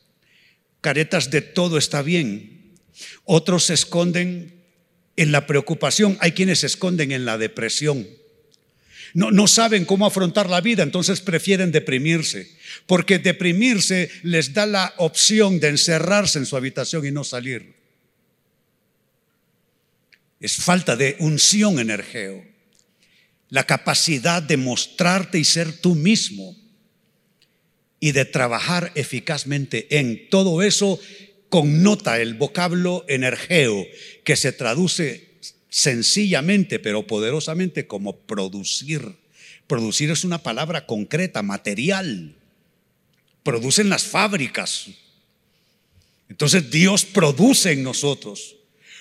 caretas 0.80 1.30
de 1.30 1.40
todo 1.40 1.78
está 1.78 2.02
bien, 2.02 2.74
otros 3.24 3.64
se 3.64 3.74
esconden 3.74 4.64
en 5.16 5.32
la 5.32 5.46
preocupación, 5.46 6.18
hay 6.20 6.32
quienes 6.32 6.60
se 6.60 6.66
esconden 6.66 7.12
en 7.12 7.24
la 7.24 7.38
depresión. 7.38 8.06
No, 9.14 9.46
saben 9.46 9.84
cómo 9.84 10.06
afrontar 10.06 10.48
la 10.50 10.60
vida, 10.60 10.82
entonces 10.82 11.20
prefieren 11.20 11.72
deprimirse, 11.72 12.50
porque 12.86 13.18
deprimirse 13.18 14.10
les 14.22 14.52
da 14.52 14.66
la 14.66 14.94
opción 14.98 15.60
de 15.60 15.68
encerrarse 15.68 16.38
en 16.38 16.46
su 16.46 16.56
habitación 16.56 17.06
y 17.06 17.10
no 17.10 17.24
salir. 17.24 17.74
Es 20.40 20.56
falta 20.56 20.96
de 20.96 21.16
unción 21.20 21.78
energeo, 21.78 22.44
la 23.48 23.64
capacidad 23.64 24.42
de 24.42 24.56
mostrarte 24.56 25.38
y 25.38 25.44
ser 25.44 25.72
tú 25.72 25.94
mismo 25.94 26.56
y 28.00 28.12
de 28.12 28.24
trabajar 28.24 28.92
eficazmente 28.94 29.98
en 29.98 30.28
todo 30.28 30.62
eso 30.62 31.00
connota 31.48 32.20
el 32.20 32.34
vocablo 32.34 33.04
energeo 33.08 33.86
que 34.22 34.36
se 34.36 34.52
traduce 34.52 35.27
sencillamente 35.68 36.78
pero 36.78 37.06
poderosamente 37.06 37.86
como 37.86 38.16
producir. 38.16 39.16
Producir 39.66 40.10
es 40.10 40.24
una 40.24 40.42
palabra 40.42 40.86
concreta, 40.86 41.42
material. 41.42 42.36
Producen 43.42 43.88
las 43.88 44.04
fábricas. 44.04 44.86
Entonces 46.28 46.70
Dios 46.70 47.04
produce 47.04 47.72
en 47.72 47.82
nosotros 47.82 48.56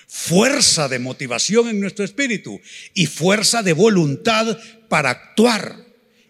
fuerza 0.08 0.88
de 0.88 0.98
motivación 0.98 1.68
en 1.68 1.80
nuestro 1.80 2.04
espíritu 2.04 2.58
y 2.94 3.06
fuerza 3.06 3.62
de 3.62 3.74
voluntad 3.74 4.58
para 4.88 5.10
actuar 5.10 5.84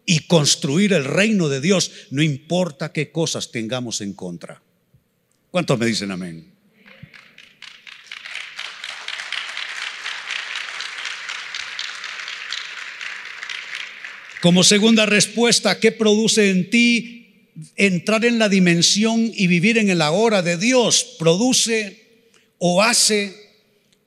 y 0.04 0.20
construir 0.20 0.92
el 0.92 1.04
reino 1.04 1.48
de 1.48 1.60
Dios, 1.60 1.92
no 2.10 2.22
importa 2.22 2.92
qué 2.92 3.12
cosas 3.12 3.52
tengamos 3.52 4.00
en 4.00 4.14
contra. 4.14 4.62
¿Cuántos 5.50 5.78
me 5.78 5.86
dicen 5.86 6.10
amén? 6.10 6.57
Como 14.40 14.62
segunda 14.62 15.04
respuesta, 15.04 15.80
¿qué 15.80 15.90
produce 15.90 16.50
en 16.50 16.70
ti 16.70 17.50
entrar 17.74 18.24
en 18.24 18.38
la 18.38 18.48
dimensión 18.48 19.32
y 19.34 19.48
vivir 19.48 19.78
en 19.78 19.90
el 19.90 20.00
ahora 20.00 20.42
de 20.42 20.56
Dios? 20.56 21.16
Produce 21.18 22.22
o 22.58 22.80
hace 22.82 23.34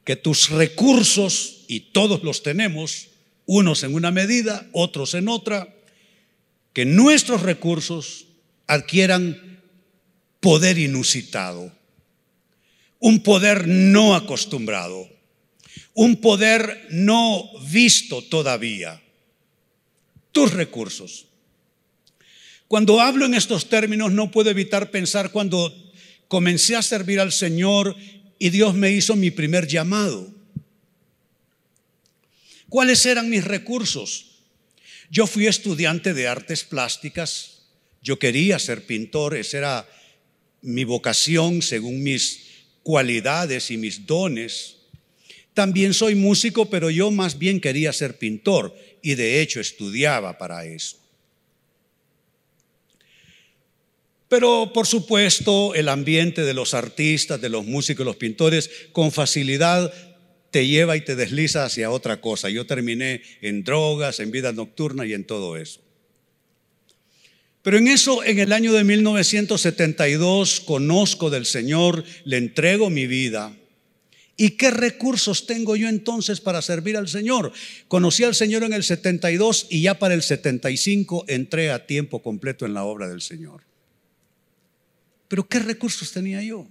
que 0.06 0.16
tus 0.16 0.50
recursos, 0.50 1.66
y 1.68 1.92
todos 1.92 2.24
los 2.24 2.44
tenemos, 2.44 3.10
unos 3.46 3.84
en 3.84 3.94
una 3.94 4.12
medida, 4.12 4.70
otros 4.72 5.16
en 5.16 5.28
otra, 5.28 5.76
que 6.72 6.86
nuestros 6.86 7.42
recursos 7.42 8.28
adquieran 8.68 9.62
poder 10.40 10.78
inusitado, 10.78 11.74
un 13.00 13.22
poder 13.22 13.68
no 13.68 14.16
acostumbrado, 14.16 15.10
un 15.94 16.16
poder 16.22 16.88
no 16.90 17.50
visto 17.70 18.24
todavía 18.24 19.02
tus 20.32 20.54
recursos. 20.54 21.26
Cuando 22.68 23.02
hablo 23.02 23.26
en 23.26 23.34
estos 23.34 23.68
términos 23.68 24.12
no 24.12 24.32
puedo 24.32 24.50
evitar 24.50 24.92
pensar 24.92 25.32
cuando 25.32 25.76
comencé 26.28 26.76
a 26.76 26.82
servir 26.82 27.20
al 27.20 27.34
Señor 27.34 27.96
y 28.40 28.50
Dios 28.50 28.74
me 28.76 28.92
hizo 28.92 29.16
mi 29.16 29.30
primer 29.30 29.68
llamado. 29.68 30.34
¿Cuáles 32.70 33.06
eran 33.06 33.30
mis 33.30 33.44
recursos? 33.44 34.28
Yo 35.10 35.28
fui 35.28 35.48
estudiante 35.48 36.14
de 36.14 36.30
artes 36.30 36.64
plásticas, 36.64 37.64
yo 38.02 38.18
quería 38.18 38.58
ser 38.60 38.86
pintor, 38.86 39.36
esa 39.36 39.58
era 39.58 39.90
mi 40.62 40.86
vocación 40.86 41.62
según 41.62 42.02
mis 42.02 42.48
cualidades 42.84 43.70
y 43.72 43.76
mis 43.78 44.06
dones. 44.06 44.78
También 45.54 45.94
soy 45.94 46.16
músico, 46.16 46.70
pero 46.70 46.90
yo 46.90 47.12
más 47.12 47.38
bien 47.38 47.60
quería 47.60 47.92
ser 47.92 48.18
pintor 48.18 48.74
y 49.02 49.16
de 49.16 49.42
hecho 49.42 49.60
estudiaba 49.60 50.38
para 50.38 50.66
eso. 50.66 50.98
Pero 54.28 54.72
por 54.74 54.88
supuesto 54.88 55.76
el 55.76 55.90
ambiente 55.90 56.44
de 56.44 56.54
los 56.54 56.74
artistas, 56.74 57.42
de 57.42 57.50
los 57.50 57.66
músicos, 57.66 58.06
los 58.06 58.16
pintores, 58.16 58.70
con 58.94 59.12
facilidad 59.12 59.94
te 60.52 60.68
lleva 60.68 60.96
y 60.96 61.02
te 61.02 61.16
desliza 61.16 61.66
hacia 61.66 61.92
otra 61.92 62.22
cosa. 62.22 62.50
Yo 62.50 62.66
terminé 62.66 63.24
en 63.42 63.64
drogas, 63.64 64.20
en 64.20 64.32
vida 64.32 64.54
nocturna 64.54 65.06
y 65.06 65.14
en 65.14 65.26
todo 65.26 65.58
eso. 65.58 65.82
Pero 67.62 67.78
en 67.78 67.88
eso, 67.88 68.24
en 68.24 68.40
el 68.40 68.54
año 68.54 68.74
de 68.74 68.84
1972, 68.84 70.62
conozco 70.62 71.30
del 71.30 71.46
Señor, 71.46 72.04
le 72.26 72.38
entrego 72.38 72.90
mi 72.90 73.08
vida. 73.08 73.54
¿Y 74.42 74.58
qué 74.58 74.72
recursos 74.72 75.46
tengo 75.46 75.76
yo 75.76 75.88
entonces 75.88 76.42
para 76.42 76.64
servir 76.64 76.98
al 76.98 77.08
Señor? 77.08 77.54
Conocí 77.88 78.24
al 78.24 78.34
Señor 78.34 78.64
en 78.64 78.74
el 78.74 78.84
72 78.84 79.68
y 79.70 79.84
ya 79.84 80.00
para 80.00 80.16
el 80.16 80.24
75 80.24 81.26
entré 81.28 81.70
a 81.70 81.86
tiempo 81.86 82.24
completo 82.24 82.66
en 82.66 82.74
la 82.74 82.84
obra 82.84 83.08
del 83.08 83.22
Señor. 83.22 83.62
Pero 85.28 85.48
¿qué 85.48 85.60
recursos 85.60 86.12
tenía 86.12 86.42
yo? 86.42 86.68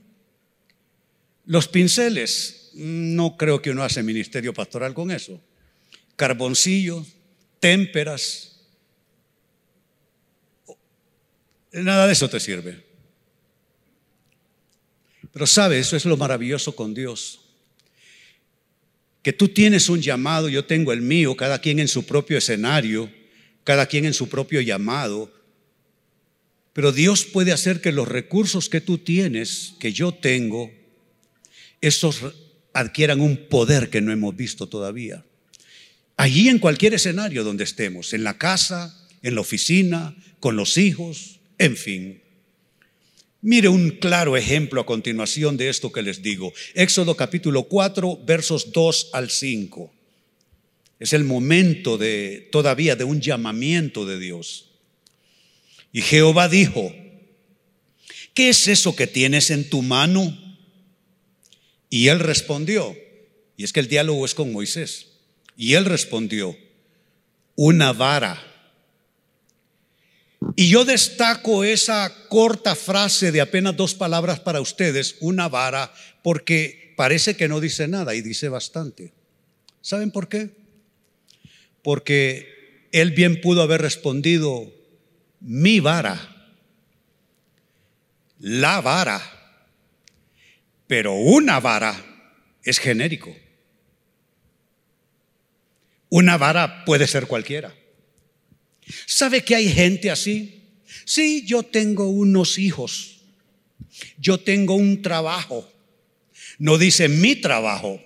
Los 1.47 1.69
pinceles, 1.69 2.71
no 2.75 3.37
creo 3.37 3.63
que 3.63 3.71
uno 3.71 3.85
hace 3.85 4.03
ministerio 4.03 4.53
pastoral 4.53 4.93
con 4.93 5.13
eso. 5.13 5.41
Carboncillos, 6.17 7.07
témperas, 7.61 8.63
nada 11.71 12.09
de 12.09 12.15
eso 12.15 12.29
te 12.29 12.41
sirve. 12.41 12.85
Pero 15.33 15.47
sabe, 15.47 15.79
eso 15.79 15.97
es 15.97 16.05
lo 16.05 16.17
maravilloso 16.17 16.75
con 16.75 16.95
Dios. 16.95 17.47
Que 19.23 19.33
tú 19.33 19.49
tienes 19.49 19.89
un 19.89 20.01
llamado, 20.01 20.49
yo 20.49 20.65
tengo 20.65 20.93
el 20.93 21.03
mío, 21.03 21.37
cada 21.37 21.61
quien 21.61 21.79
en 21.79 21.89
su 21.89 22.07
propio 22.07 22.39
escenario, 22.39 23.11
cada 23.65 23.87
quien 23.87 24.05
en 24.05 24.15
su 24.15 24.29
propio 24.29 24.61
llamado, 24.61 25.33
pero 26.73 26.93
Dios 26.93 27.25
puede 27.25 27.53
hacer 27.53 27.81
que 27.81 27.93
los 27.93 28.09
recursos 28.09 28.69
que 28.69 28.81
tú 28.81 28.99
tienes, 28.99 29.75
que 29.81 29.93
yo 29.93 30.13
tengo, 30.13 30.71
esos 31.81 32.21
adquieran 32.73 33.21
un 33.21 33.49
poder 33.49 33.91
que 33.91 34.01
no 34.01 34.13
hemos 34.13 34.37
visto 34.37 34.69
todavía. 34.69 35.25
Allí 36.17 36.49
en 36.49 36.59
cualquier 36.59 36.95
escenario 36.95 37.45
donde 37.45 37.65
estemos, 37.65 38.13
en 38.13 38.25
la 38.25 38.39
casa, 38.39 39.09
en 39.23 39.35
la 39.35 39.41
oficina, 39.41 40.17
con 40.39 40.57
los 40.57 40.79
hijos, 40.79 41.41
en 41.59 41.77
fin. 41.77 42.20
Mire 43.43 43.69
un 43.69 43.91
claro 43.91 44.37
ejemplo 44.37 44.83
a 44.83 44.87
continuación 44.87 45.57
de 45.57 45.71
esto 45.71 45.91
que 45.91 46.03
les 46.03 46.23
digo. 46.23 46.53
Éxodo 46.75 47.17
capítulo 47.17 47.65
4, 47.65 48.21
versos 48.27 48.71
2 48.73 49.11
al 49.15 49.31
5. 49.31 49.91
Es 50.99 51.15
el 51.15 51.25
momento 51.25 51.97
de 51.97 52.49
todavía 52.53 52.97
de 52.97 53.05
un 53.05 53.23
llamamiento 53.23 54.05
de 54.05 54.19
Dios. 54.19 54.67
Y 55.91 56.03
Jehová 56.03 56.51
dijo, 56.51 56.95
¿qué 58.35 58.51
es 58.51 58.69
eso 58.69 58.95
que 58.95 59.07
tienes 59.07 59.51
en 59.51 59.71
tu 59.71 59.81
mano? 59.81 60.37
Y 61.89 62.09
él 62.09 62.21
respondió, 62.21 62.95
y 63.57 63.65
es 63.65 63.73
que 63.73 63.81
el 63.81 63.89
diálogo 63.89 64.27
es 64.27 64.35
con 64.35 64.53
Moisés, 64.53 65.13
y 65.57 65.75
él 65.75 65.87
respondió, 65.87 66.57
una 67.57 67.95
vara. 67.95 68.50
Y 70.61 70.69
yo 70.69 70.85
destaco 70.85 71.65
esa 71.65 72.13
corta 72.29 72.75
frase 72.75 73.33
de 73.33 73.41
apenas 73.41 73.75
dos 73.75 73.95
palabras 73.95 74.41
para 74.41 74.61
ustedes, 74.61 75.17
una 75.21 75.49
vara, 75.49 75.91
porque 76.23 76.93
parece 76.99 77.35
que 77.35 77.49
no 77.49 77.61
dice 77.61 77.89
nada 77.89 78.15
y 78.15 78.21
dice 78.21 78.51
bastante. 78.51 79.15
¿Saben 79.81 80.11
por 80.11 80.29
qué? 80.29 80.51
Porque 81.83 82.87
él 82.93 83.13
bien 83.13 83.41
pudo 83.41 83.63
haber 83.63 83.81
respondido, 83.81 84.71
mi 85.41 85.81
vara, 85.81 86.53
la 88.39 88.83
vara, 88.83 89.23
pero 90.87 91.15
una 91.15 91.59
vara 91.59 91.97
es 92.65 92.79
genérico. 92.79 93.35
Una 96.11 96.37
vara 96.37 96.85
puede 96.85 97.07
ser 97.07 97.27
cualquiera. 97.27 97.80
¿Sabe 99.07 99.45
que 99.45 99.55
hay 99.55 99.69
gente 99.69 100.11
así? 100.11 100.61
Sí, 101.05 101.45
yo 101.47 101.63
tengo 101.63 102.09
unos 102.09 102.59
hijos, 102.59 103.21
yo 104.19 104.39
tengo 104.39 104.75
un 104.75 105.03
trabajo. 105.03 105.71
No 106.59 106.79
dice 106.79 107.09
mi 107.09 107.37
trabajo. 107.37 108.01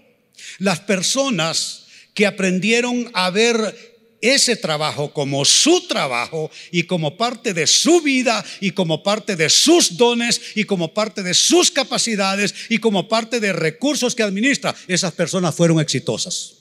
Las 0.58 0.80
personas 0.80 1.86
que 2.14 2.26
aprendieron 2.26 3.10
a 3.12 3.30
ver 3.30 3.94
ese 4.24 4.56
trabajo 4.56 5.12
como 5.12 5.44
su 5.44 5.86
trabajo 5.86 6.50
y 6.70 6.84
como 6.84 7.18
parte 7.18 7.52
de 7.52 7.66
su 7.66 8.00
vida 8.00 8.42
y 8.60 8.70
como 8.70 9.02
parte 9.02 9.36
de 9.36 9.50
sus 9.50 9.98
dones 9.98 10.40
y 10.54 10.64
como 10.64 10.94
parte 10.94 11.22
de 11.22 11.34
sus 11.34 11.70
capacidades 11.70 12.54
y 12.70 12.78
como 12.78 13.06
parte 13.06 13.38
de 13.38 13.52
recursos 13.52 14.14
que 14.14 14.22
administra, 14.22 14.74
esas 14.88 15.12
personas 15.12 15.54
fueron 15.54 15.78
exitosas. 15.78 16.54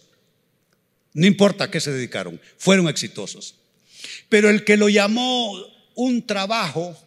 No 1.13 1.25
importa 1.25 1.65
a 1.65 1.71
qué 1.71 1.79
se 1.79 1.91
dedicaron, 1.91 2.41
fueron 2.57 2.89
exitosos. 2.89 3.55
Pero 4.29 4.49
el 4.49 4.63
que 4.63 4.77
lo 4.77 4.89
llamó 4.89 5.53
un 5.95 6.25
trabajo, 6.25 6.97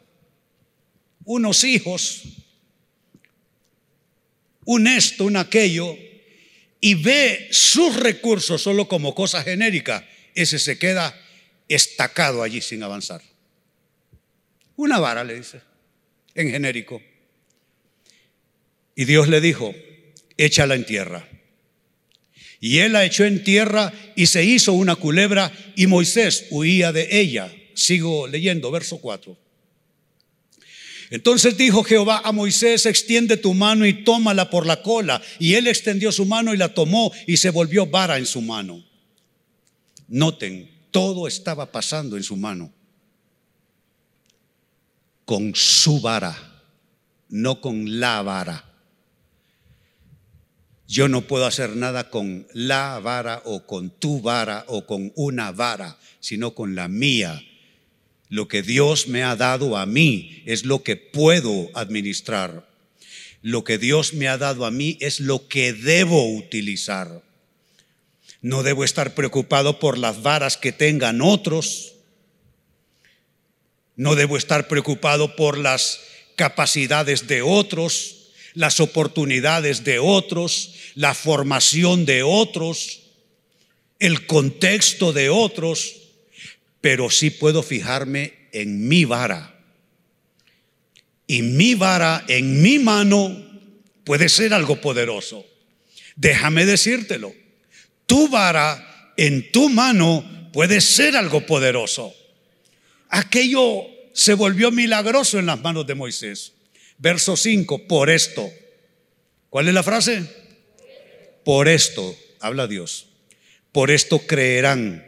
unos 1.25 1.65
hijos, 1.65 2.23
un 4.65 4.87
esto, 4.87 5.25
un 5.25 5.37
aquello, 5.37 5.97
y 6.81 6.95
ve 6.95 7.49
sus 7.51 7.97
recursos 7.97 8.63
solo 8.63 8.89
como 8.89 9.15
cosa 9.15 9.43
genérica, 9.43 10.07
ese 10.35 10.59
se 10.59 10.79
queda 10.79 11.19
estacado 11.69 12.43
allí 12.43 12.61
sin 12.61 12.83
avanzar. 12.83 13.23
Una 14.77 14.99
vara, 14.99 15.25
le 15.25 15.35
dice, 15.35 15.61
en 16.35 16.51
genérico. 16.51 17.03
Y 18.95 19.05
Dios 19.05 19.29
le 19.29 19.41
dijo, 19.41 19.75
échala 20.37 20.75
en 20.75 20.87
tierra. 20.87 21.29
Y 22.61 22.79
él 22.79 22.93
la 22.93 23.05
echó 23.05 23.25
en 23.25 23.45
tierra 23.45 23.93
y 24.15 24.27
se 24.27 24.45
hizo 24.45 24.73
una 24.73 24.97
culebra 24.97 25.53
y 25.77 25.87
Moisés 25.87 26.47
huía 26.51 26.93
de 26.93 27.21
ella. 27.21 27.53
Sigo 27.75 28.27
leyendo, 28.27 28.71
verso 28.71 28.99
4. 28.99 29.37
Entonces 31.11 31.57
dijo 31.57 31.85
Jehová 31.85 32.23
a 32.25 32.33
Moisés, 32.33 32.87
extiende 32.87 33.37
tu 33.37 33.55
mano 33.55 33.87
y 33.87 34.05
tómala 34.05 34.51
por 34.51 34.67
la 34.67 34.83
cola. 34.83 35.23
Y 35.39 35.55
él 35.55 35.67
extendió 35.67 36.11
su 36.11 36.25
mano 36.25 36.53
y 36.53 36.57
la 36.57 36.75
tomó 36.75 37.13
y 37.27 37.37
se 37.37 37.51
volvió 37.51 37.87
vara 37.87 38.19
en 38.19 38.27
su 38.27 38.41
mano. 38.41 38.85
Noten, 40.09 40.71
todo 40.91 41.29
estaba 41.29 41.71
pasando 41.71 42.17
en 42.17 42.23
su 42.23 42.37
mano. 42.37 42.73
Con 45.25 45.55
su 45.55 46.01
vara, 46.01 46.63
no 47.29 47.61
con 47.61 48.01
la 48.01 48.23
vara. 48.23 48.76
Yo 50.89 51.09
no 51.09 51.23
puedo 51.23 51.47
hacer 51.47 51.77
nada 51.77 52.11
con 52.11 52.47
la 52.53 53.01
vara 53.01 53.43
o 53.45 53.67
con 53.67 53.91
tu 53.91 54.21
vara 54.21 54.65
o 54.69 54.87
con 54.87 55.13
una 55.17 55.51
vara, 55.51 55.99
sino 56.21 56.55
con 56.55 56.75
la 56.75 56.89
mía. 56.89 57.43
Lo 58.29 58.49
que 58.49 58.63
Dios 58.63 59.09
me 59.09 59.23
ha 59.23 59.37
dado 59.37 59.77
a 59.77 59.87
mí 59.87 60.43
es 60.47 60.65
lo 60.65 60.83
que 60.83 60.97
puedo 60.97 61.71
administrar. 61.75 62.69
Lo 63.43 63.65
que 63.65 63.79
Dios 63.79 64.15
me 64.15 64.29
ha 64.29 64.39
dado 64.39 64.65
a 64.65 64.71
mí 64.71 64.97
es 65.01 65.21
lo 65.21 65.49
que 65.49 65.73
debo 65.73 66.35
utilizar. 66.35 67.23
No 68.41 68.63
debo 68.63 68.85
estar 68.85 69.15
preocupado 69.15 69.79
por 69.79 69.99
las 69.99 70.23
varas 70.23 70.57
que 70.57 70.73
tengan 70.73 71.21
otros. 71.21 71.95
No 73.97 74.15
debo 74.15 74.37
estar 74.37 74.69
preocupado 74.69 75.37
por 75.37 75.59
las 75.59 76.01
capacidades 76.37 77.27
de 77.27 77.43
otros, 77.43 78.16
las 78.57 78.81
oportunidades 78.81 79.85
de 79.85 80.01
otros, 80.01 80.75
la 80.97 81.15
formación 81.15 82.05
de 82.05 82.25
otros, 82.25 83.03
el 84.01 84.27
contexto 84.27 85.13
de 85.13 85.31
otros, 85.31 85.95
pero 86.81 87.09
sí 87.09 87.31
puedo 87.31 87.63
fijarme 87.63 88.49
en 88.51 88.89
mi 88.89 89.05
vara. 89.05 89.55
Y 91.29 91.43
mi 91.43 91.75
vara 91.75 92.25
en 92.27 92.61
mi 92.61 92.81
mano 92.81 93.37
puede 94.03 94.29
ser 94.29 94.53
algo 94.53 94.81
poderoso. 94.81 95.47
Déjame 96.17 96.67
decírtelo 96.67 97.33
tu 98.07 98.29
vara 98.29 99.13
en 99.17 99.51
tu 99.51 99.69
mano 99.69 100.25
puede 100.53 100.81
ser 100.81 101.17
algo 101.17 101.45
poderoso. 101.45 102.15
Aquello 103.09 103.85
se 104.15 104.35
volvió 104.35 104.71
milagroso 104.71 105.39
en 105.39 105.47
las 105.47 105.61
manos 105.61 105.87
de 105.87 105.95
Moisés. 105.95 106.53
Verso 106.99 107.37
5, 107.37 107.87
por 107.87 108.11
esto. 108.11 108.51
¿Cuál 109.51 109.69
es 109.69 109.75
la 109.75 109.83
frase? 109.83 110.25
Por 111.45 111.69
esto, 111.69 112.17
habla 112.41 112.67
Dios. 112.67 113.07
Por 113.73 113.91
esto 113.91 114.21
creerán 114.27 115.05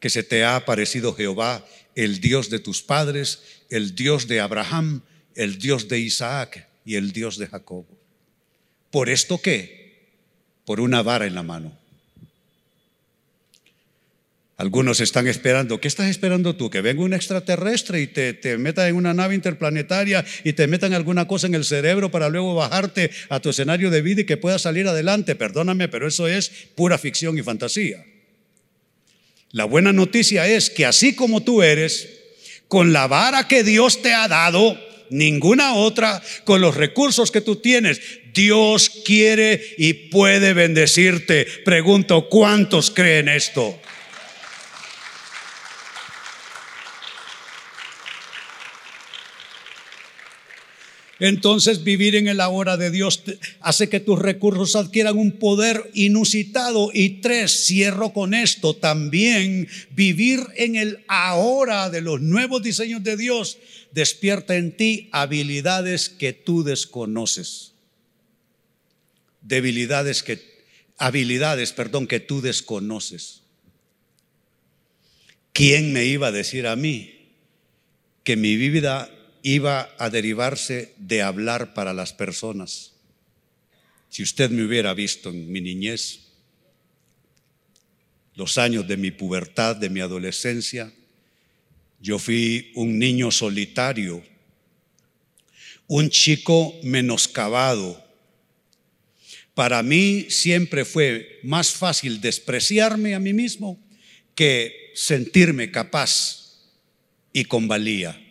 que 0.00 0.10
se 0.10 0.22
te 0.22 0.44
ha 0.44 0.56
aparecido 0.56 1.14
Jehová, 1.14 1.64
el 1.94 2.20
Dios 2.20 2.50
de 2.50 2.58
tus 2.58 2.82
padres, 2.82 3.42
el 3.70 3.94
Dios 3.94 4.26
de 4.28 4.40
Abraham, 4.40 5.02
el 5.34 5.58
Dios 5.58 5.88
de 5.88 6.00
Isaac 6.00 6.68
y 6.84 6.96
el 6.96 7.12
Dios 7.12 7.38
de 7.38 7.46
Jacob. 7.46 7.86
¿Por 8.90 9.08
esto 9.08 9.40
qué? 9.40 10.08
Por 10.64 10.80
una 10.80 11.02
vara 11.02 11.26
en 11.26 11.34
la 11.34 11.42
mano. 11.42 11.77
Algunos 14.58 14.98
están 14.98 15.28
esperando, 15.28 15.80
¿qué 15.80 15.86
estás 15.86 16.10
esperando 16.10 16.56
tú? 16.56 16.68
Que 16.68 16.80
venga 16.80 17.02
un 17.02 17.14
extraterrestre 17.14 18.00
y 18.00 18.08
te, 18.08 18.34
te 18.34 18.58
meta 18.58 18.88
en 18.88 18.96
una 18.96 19.14
nave 19.14 19.36
interplanetaria 19.36 20.24
y 20.42 20.52
te 20.52 20.66
metan 20.66 20.94
alguna 20.94 21.28
cosa 21.28 21.46
en 21.46 21.54
el 21.54 21.64
cerebro 21.64 22.10
para 22.10 22.28
luego 22.28 22.56
bajarte 22.56 23.12
a 23.28 23.38
tu 23.38 23.50
escenario 23.50 23.88
de 23.88 24.02
vida 24.02 24.22
y 24.22 24.26
que 24.26 24.36
puedas 24.36 24.62
salir 24.62 24.88
adelante. 24.88 25.36
Perdóname, 25.36 25.86
pero 25.86 26.08
eso 26.08 26.26
es 26.26 26.50
pura 26.74 26.98
ficción 26.98 27.38
y 27.38 27.42
fantasía. 27.42 28.04
La 29.52 29.64
buena 29.64 29.92
noticia 29.92 30.48
es 30.48 30.70
que 30.70 30.86
así 30.86 31.14
como 31.14 31.44
tú 31.44 31.62
eres, 31.62 32.08
con 32.66 32.92
la 32.92 33.06
vara 33.06 33.46
que 33.46 33.62
Dios 33.62 34.02
te 34.02 34.12
ha 34.12 34.26
dado, 34.26 34.76
ninguna 35.08 35.74
otra, 35.74 36.20
con 36.44 36.60
los 36.60 36.76
recursos 36.76 37.30
que 37.30 37.42
tú 37.42 37.56
tienes, 37.56 38.00
Dios 38.34 38.90
quiere 39.04 39.62
y 39.78 39.92
puede 40.10 40.52
bendecirte. 40.52 41.46
Pregunto, 41.64 42.28
¿cuántos 42.28 42.90
creen 42.90 43.28
esto? 43.28 43.80
Entonces 51.20 51.82
vivir 51.82 52.14
en 52.14 52.28
el 52.28 52.40
ahora 52.40 52.76
de 52.76 52.90
Dios 52.90 53.22
hace 53.60 53.88
que 53.88 53.98
tus 53.98 54.18
recursos 54.18 54.76
adquieran 54.76 55.18
un 55.18 55.32
poder 55.32 55.90
inusitado. 55.94 56.90
Y 56.94 57.20
tres, 57.20 57.66
cierro 57.66 58.12
con 58.12 58.34
esto, 58.34 58.74
también 58.74 59.68
vivir 59.90 60.40
en 60.56 60.76
el 60.76 61.04
ahora 61.08 61.90
de 61.90 62.02
los 62.02 62.20
nuevos 62.20 62.62
diseños 62.62 63.02
de 63.02 63.16
Dios 63.16 63.58
despierta 63.92 64.56
en 64.56 64.76
ti 64.76 65.08
habilidades 65.10 66.08
que 66.08 66.32
tú 66.32 66.62
desconoces. 66.62 67.72
Debilidades 69.42 70.22
que, 70.22 70.40
habilidades, 70.98 71.72
perdón, 71.72 72.06
que 72.06 72.20
tú 72.20 72.40
desconoces. 72.40 73.42
¿Quién 75.52 75.92
me 75.92 76.04
iba 76.04 76.28
a 76.28 76.32
decir 76.32 76.68
a 76.68 76.76
mí 76.76 77.32
que 78.22 78.36
mi 78.36 78.56
vida 78.56 79.10
iba 79.54 79.94
a 79.96 80.10
derivarse 80.10 80.94
de 80.98 81.22
hablar 81.22 81.72
para 81.72 81.94
las 81.94 82.12
personas. 82.12 82.92
Si 84.10 84.22
usted 84.22 84.50
me 84.50 84.62
hubiera 84.62 84.92
visto 84.92 85.30
en 85.30 85.50
mi 85.50 85.62
niñez, 85.62 86.20
los 88.34 88.58
años 88.58 88.86
de 88.86 88.98
mi 88.98 89.10
pubertad, 89.10 89.76
de 89.76 89.88
mi 89.88 90.00
adolescencia, 90.00 90.92
yo 91.98 92.18
fui 92.18 92.72
un 92.74 92.98
niño 92.98 93.30
solitario, 93.30 94.22
un 95.86 96.10
chico 96.10 96.78
menoscabado. 96.82 98.04
Para 99.54 99.82
mí 99.82 100.26
siempre 100.28 100.84
fue 100.84 101.40
más 101.42 101.70
fácil 101.70 102.20
despreciarme 102.20 103.14
a 103.14 103.18
mí 103.18 103.32
mismo 103.32 103.82
que 104.34 104.92
sentirme 104.94 105.70
capaz 105.70 106.60
y 107.32 107.46
con 107.46 107.66
valía. 107.66 108.27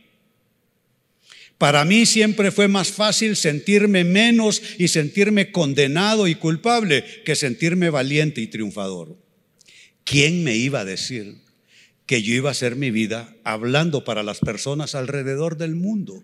Para 1.57 1.85
mí 1.85 2.05
siempre 2.05 2.51
fue 2.51 2.67
más 2.67 2.89
fácil 2.89 3.35
sentirme 3.35 4.03
menos 4.03 4.61
y 4.77 4.89
sentirme 4.89 5.51
condenado 5.51 6.27
y 6.27 6.35
culpable 6.35 7.03
que 7.25 7.35
sentirme 7.35 7.89
valiente 7.89 8.41
y 8.41 8.47
triunfador. 8.47 9.17
¿Quién 10.03 10.43
me 10.43 10.55
iba 10.55 10.81
a 10.81 10.85
decir 10.85 11.41
que 12.05 12.21
yo 12.21 12.33
iba 12.33 12.49
a 12.49 12.51
hacer 12.51 12.75
mi 12.75 12.91
vida 12.91 13.35
hablando 13.43 14.03
para 14.03 14.23
las 14.23 14.39
personas 14.39 14.93
alrededor 14.93 15.57
del 15.57 15.75
mundo? 15.75 16.23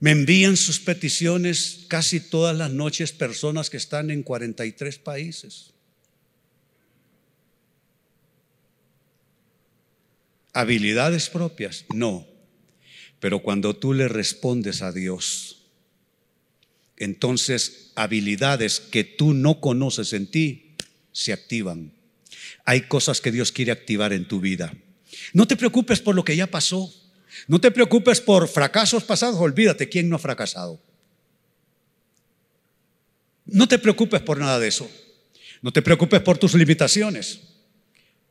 Me 0.00 0.10
envían 0.10 0.56
sus 0.56 0.80
peticiones 0.80 1.84
casi 1.86 2.20
todas 2.20 2.56
las 2.56 2.72
noches 2.72 3.12
personas 3.12 3.70
que 3.70 3.76
están 3.76 4.10
en 4.10 4.22
43 4.22 4.98
países. 4.98 5.69
Habilidades 10.52 11.28
propias, 11.28 11.84
no. 11.94 12.26
Pero 13.18 13.40
cuando 13.42 13.76
tú 13.76 13.92
le 13.92 14.08
respondes 14.08 14.82
a 14.82 14.92
Dios, 14.92 15.66
entonces 16.96 17.92
habilidades 17.94 18.80
que 18.80 19.04
tú 19.04 19.34
no 19.34 19.60
conoces 19.60 20.12
en 20.12 20.26
ti 20.26 20.76
se 21.12 21.32
activan. 21.32 21.92
Hay 22.64 22.82
cosas 22.82 23.20
que 23.20 23.32
Dios 23.32 23.52
quiere 23.52 23.72
activar 23.72 24.12
en 24.12 24.26
tu 24.26 24.40
vida. 24.40 24.74
No 25.32 25.46
te 25.46 25.56
preocupes 25.56 26.00
por 26.00 26.14
lo 26.14 26.24
que 26.24 26.36
ya 26.36 26.46
pasó. 26.46 26.92
No 27.46 27.60
te 27.60 27.70
preocupes 27.70 28.20
por 28.20 28.48
fracasos 28.48 29.04
pasados. 29.04 29.40
Olvídate, 29.40 29.88
¿quién 29.88 30.08
no 30.08 30.16
ha 30.16 30.18
fracasado? 30.18 30.80
No 33.46 33.66
te 33.66 33.78
preocupes 33.78 34.20
por 34.22 34.38
nada 34.38 34.58
de 34.58 34.68
eso. 34.68 34.90
No 35.62 35.72
te 35.72 35.82
preocupes 35.82 36.20
por 36.20 36.38
tus 36.38 36.54
limitaciones 36.54 37.49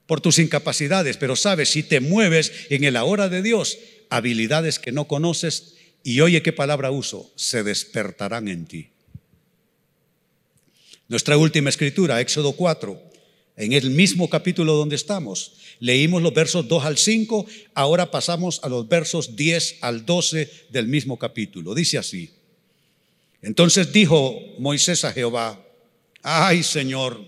por 0.09 0.21
tus 0.21 0.39
incapacidades, 0.39 1.17
pero 1.17 1.35
sabes, 1.35 1.69
si 1.69 1.83
te 1.83 1.99
mueves 1.99 2.51
en 2.71 2.83
el 2.83 2.95
ahora 2.95 3.29
de 3.29 3.43
Dios, 3.43 3.77
habilidades 4.09 4.79
que 4.79 4.91
no 4.91 5.07
conoces, 5.07 5.75
y 6.03 6.21
oye 6.21 6.41
qué 6.41 6.51
palabra 6.51 6.89
uso, 6.89 7.31
se 7.35 7.61
despertarán 7.61 8.47
en 8.47 8.65
ti. 8.65 8.89
Nuestra 11.09 11.37
última 11.37 11.69
escritura, 11.69 12.19
Éxodo 12.21 12.53
4, 12.53 12.99
en 13.57 13.73
el 13.73 13.91
mismo 13.91 14.27
capítulo 14.31 14.73
donde 14.73 14.95
estamos, 14.95 15.53
leímos 15.79 16.23
los 16.23 16.33
versos 16.33 16.67
2 16.67 16.85
al 16.85 16.97
5, 16.97 17.45
ahora 17.75 18.09
pasamos 18.09 18.61
a 18.63 18.69
los 18.69 18.89
versos 18.89 19.35
10 19.35 19.77
al 19.81 20.07
12 20.07 20.49
del 20.71 20.87
mismo 20.87 21.19
capítulo. 21.19 21.75
Dice 21.75 21.99
así, 21.99 22.31
entonces 23.43 23.93
dijo 23.93 24.39
Moisés 24.57 25.05
a 25.05 25.13
Jehová, 25.13 25.63
ay 26.23 26.63
Señor, 26.63 27.23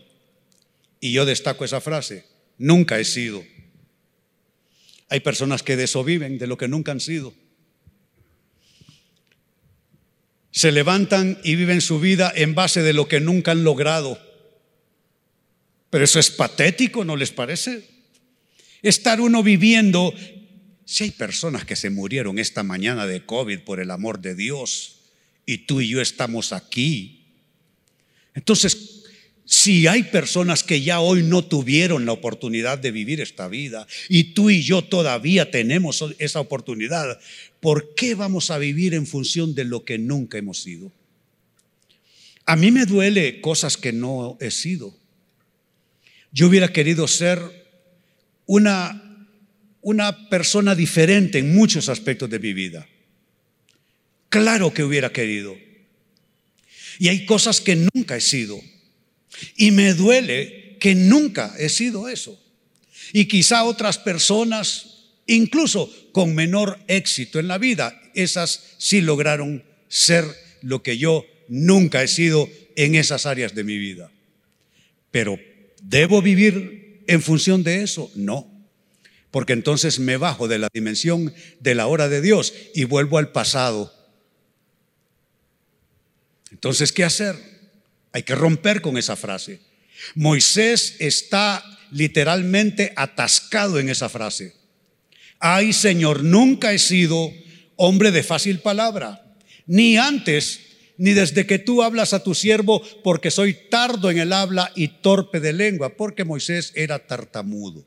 y 0.99 1.11
yo 1.11 1.25
destaco 1.25 1.63
esa 1.63 1.79
frase, 1.79 2.30
Nunca 2.62 3.00
he 3.00 3.06
sido. 3.06 3.43
Hay 5.10 5.21
personas 5.21 5.63
que 5.63 5.76
de 5.76 5.86
eso 5.86 6.04
viven, 6.04 6.38
de 6.38 6.45
lo 6.45 6.60
que 6.60 6.67
nunca 6.67 6.91
han 6.91 7.00
sido. 7.00 7.34
Se 10.52 10.71
levantan 10.71 11.39
y 11.43 11.56
viven 11.56 11.82
su 11.82 12.00
vida 12.00 12.32
en 12.36 12.54
base 12.54 12.84
de 12.84 12.93
lo 12.93 13.08
que 13.08 13.19
nunca 13.19 13.50
han 13.50 13.63
logrado. 13.63 14.21
Pero 15.89 16.04
eso 16.04 16.19
es 16.19 16.30
patético, 16.30 17.04
¿no 17.04 17.15
les 17.15 17.32
parece? 17.32 17.84
Estar 18.84 19.21
uno 19.21 19.41
viviendo, 19.41 20.13
si 20.86 21.06
hay 21.06 21.12
personas 21.12 21.65
que 21.65 21.76
se 21.76 21.89
murieron 21.89 22.38
esta 22.38 22.62
mañana 22.62 23.08
de 23.08 23.26
COVID 23.26 23.62
por 23.62 23.80
el 23.80 23.89
amor 23.89 24.19
de 24.19 24.36
Dios 24.36 25.00
y 25.47 25.65
tú 25.65 25.82
y 25.82 25.88
yo 25.88 26.00
estamos 26.00 26.54
aquí, 26.54 27.26
entonces 28.36 29.00
si 29.51 29.85
hay 29.85 30.03
personas 30.03 30.63
que 30.63 30.81
ya 30.81 31.01
hoy 31.01 31.23
no 31.23 31.43
tuvieron 31.43 32.05
la 32.05 32.13
oportunidad 32.13 32.77
de 32.77 32.89
vivir 32.89 33.19
esta 33.19 33.49
vida 33.49 33.85
y 34.07 34.33
tú 34.33 34.49
y 34.49 34.63
yo 34.63 34.81
todavía 34.81 35.51
tenemos 35.51 36.05
esa 36.19 36.39
oportunidad, 36.39 37.19
¿por 37.59 37.93
qué 37.93 38.15
vamos 38.15 38.49
a 38.49 38.57
vivir 38.57 38.93
en 38.93 39.05
función 39.05 39.53
de 39.53 39.65
lo 39.65 39.83
que 39.83 39.97
nunca 39.97 40.37
hemos 40.37 40.61
sido? 40.61 40.89
A 42.45 42.55
mí 42.55 42.71
me 42.71 42.85
duele 42.85 43.41
cosas 43.41 43.75
que 43.75 43.91
no 43.91 44.37
he 44.39 44.51
sido. 44.51 44.95
Yo 46.31 46.47
hubiera 46.47 46.71
querido 46.71 47.05
ser 47.09 47.41
una, 48.45 49.27
una 49.81 50.29
persona 50.29 50.75
diferente 50.75 51.39
en 51.39 51.53
muchos 51.53 51.89
aspectos 51.89 52.29
de 52.29 52.39
mi 52.39 52.53
vida. 52.53 52.87
Claro 54.29 54.73
que 54.73 54.85
hubiera 54.85 55.11
querido. 55.11 55.57
Y 56.99 57.09
hay 57.09 57.25
cosas 57.25 57.59
que 57.59 57.75
nunca 57.75 58.15
he 58.15 58.21
sido. 58.21 58.57
Y 59.56 59.71
me 59.71 59.93
duele 59.93 60.77
que 60.80 60.95
nunca 60.95 61.54
he 61.58 61.69
sido 61.69 62.10
eso. 62.10 62.39
Y 63.13 63.25
quizá 63.25 63.63
otras 63.63 63.97
personas, 63.97 65.12
incluso 65.27 65.93
con 66.12 66.36
menor 66.36 66.80
éxito 66.88 67.39
en 67.39 67.47
la 67.47 67.58
vida, 67.58 67.99
esas 68.13 68.75
sí 68.77 69.01
lograron 69.01 69.63
ser 69.88 70.25
lo 70.62 70.84
que 70.84 70.97
yo 70.97 71.25
nunca 71.47 72.04
he 72.04 72.08
sido 72.08 72.49
en 72.75 72.95
esas 72.95 73.25
áreas 73.25 73.54
de 73.54 73.63
mi 73.63 73.77
vida. 73.77 74.12
Pero 75.12 75.38
¿debo 75.82 76.21
vivir 76.21 77.04
en 77.08 77.21
función 77.21 77.63
de 77.63 77.84
eso? 77.84 78.10
No. 78.15 78.49
Porque 79.30 79.54
entonces 79.54 79.99
me 79.99 80.17
bajo 80.17 80.47
de 80.47 80.60
la 80.60 80.69
dimensión 80.73 81.34
de 81.60 81.75
la 81.75 81.88
hora 81.88 82.10
de 82.10 82.21
Dios 82.21 82.54
y 82.73 82.86
vuelvo 82.86 83.17
al 83.17 83.32
pasado. 83.32 83.93
Entonces, 86.51 86.91
¿qué 86.91 87.04
hacer? 87.04 87.61
Hay 88.13 88.24
que 88.24 88.36
romper 88.36 88.82
con 88.82 88.97
esa 88.97 89.15
frase. 89.15 89.62
Moisés 90.15 90.95
está 91.00 91.63
literalmente 91.91 92.93
atascado 92.95 93.80
en 93.80 93.89
esa 93.89 94.10
frase. 94.10 94.56
Ay, 95.39 95.74
Señor, 95.74 96.24
nunca 96.24 96.74
he 96.74 96.80
sido 96.80 97.32
hombre 97.76 98.12
de 98.12 98.24
fácil 98.24 98.60
palabra, 98.60 99.36
ni 99.65 99.97
antes 99.97 100.60
ni 100.97 101.13
desde 101.13 101.47
que 101.47 101.58
tú 101.58 101.82
hablas 101.82 102.13
a 102.13 102.24
tu 102.24 102.36
siervo, 102.36 102.80
porque 103.04 103.32
soy 103.32 103.56
tardo 103.71 104.12
en 104.12 104.19
el 104.19 104.34
habla 104.34 104.71
y 104.76 104.88
torpe 104.88 105.39
de 105.39 105.52
lengua, 105.52 105.97
porque 105.97 106.26
Moisés 106.26 106.74
era 106.76 107.00
tartamudo. 107.08 107.84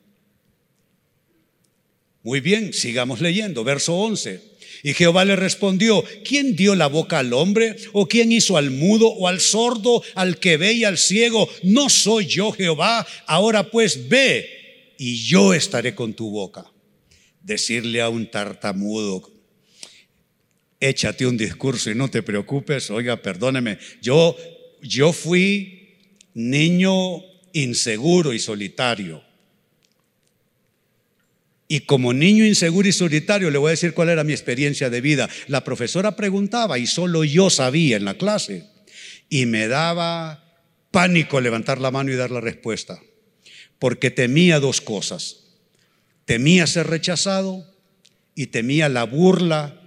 Muy 2.24 2.40
bien, 2.40 2.72
sigamos 2.72 3.20
leyendo, 3.20 3.62
verso 3.62 3.94
11. 3.94 4.53
Y 4.84 4.92
Jehová 4.92 5.24
le 5.24 5.34
respondió, 5.34 6.04
¿quién 6.26 6.56
dio 6.56 6.74
la 6.74 6.88
boca 6.88 7.18
al 7.18 7.32
hombre? 7.32 7.74
¿O 7.94 8.06
quién 8.06 8.30
hizo 8.30 8.58
al 8.58 8.70
mudo 8.70 9.08
o 9.08 9.28
al 9.28 9.40
sordo, 9.40 10.02
al 10.14 10.38
que 10.38 10.58
ve 10.58 10.74
y 10.74 10.84
al 10.84 10.98
ciego? 10.98 11.48
No 11.62 11.88
soy 11.88 12.26
yo 12.26 12.52
Jehová. 12.52 13.06
Ahora 13.26 13.70
pues 13.70 14.10
ve 14.10 14.94
y 14.98 15.24
yo 15.24 15.54
estaré 15.54 15.94
con 15.94 16.12
tu 16.12 16.28
boca. 16.28 16.70
Decirle 17.40 18.02
a 18.02 18.10
un 18.10 18.30
tartamudo, 18.30 19.32
échate 20.78 21.26
un 21.26 21.38
discurso 21.38 21.90
y 21.90 21.94
no 21.94 22.10
te 22.10 22.22
preocupes, 22.22 22.90
oiga, 22.90 23.22
perdóneme, 23.22 23.78
yo, 24.02 24.36
yo 24.82 25.14
fui 25.14 25.96
niño 26.34 27.22
inseguro 27.54 28.34
y 28.34 28.38
solitario. 28.38 29.24
Y 31.66 31.80
como 31.80 32.12
niño 32.12 32.44
inseguro 32.44 32.88
y 32.88 32.92
solitario, 32.92 33.50
le 33.50 33.58
voy 33.58 33.68
a 33.68 33.70
decir 33.70 33.94
cuál 33.94 34.10
era 34.10 34.24
mi 34.24 34.32
experiencia 34.32 34.90
de 34.90 35.00
vida. 35.00 35.28
La 35.48 35.64
profesora 35.64 36.14
preguntaba 36.14 36.78
y 36.78 36.86
solo 36.86 37.24
yo 37.24 37.48
sabía 37.48 37.96
en 37.96 38.04
la 38.04 38.14
clase. 38.14 38.68
Y 39.30 39.46
me 39.46 39.66
daba 39.66 40.44
pánico 40.90 41.40
levantar 41.40 41.80
la 41.80 41.90
mano 41.90 42.12
y 42.12 42.16
dar 42.16 42.30
la 42.30 42.40
respuesta. 42.40 43.00
Porque 43.78 44.10
temía 44.10 44.60
dos 44.60 44.80
cosas. 44.80 45.40
Temía 46.26 46.66
ser 46.66 46.86
rechazado 46.86 47.66
y 48.34 48.46
temía 48.48 48.88
la 48.88 49.04
burla 49.04 49.80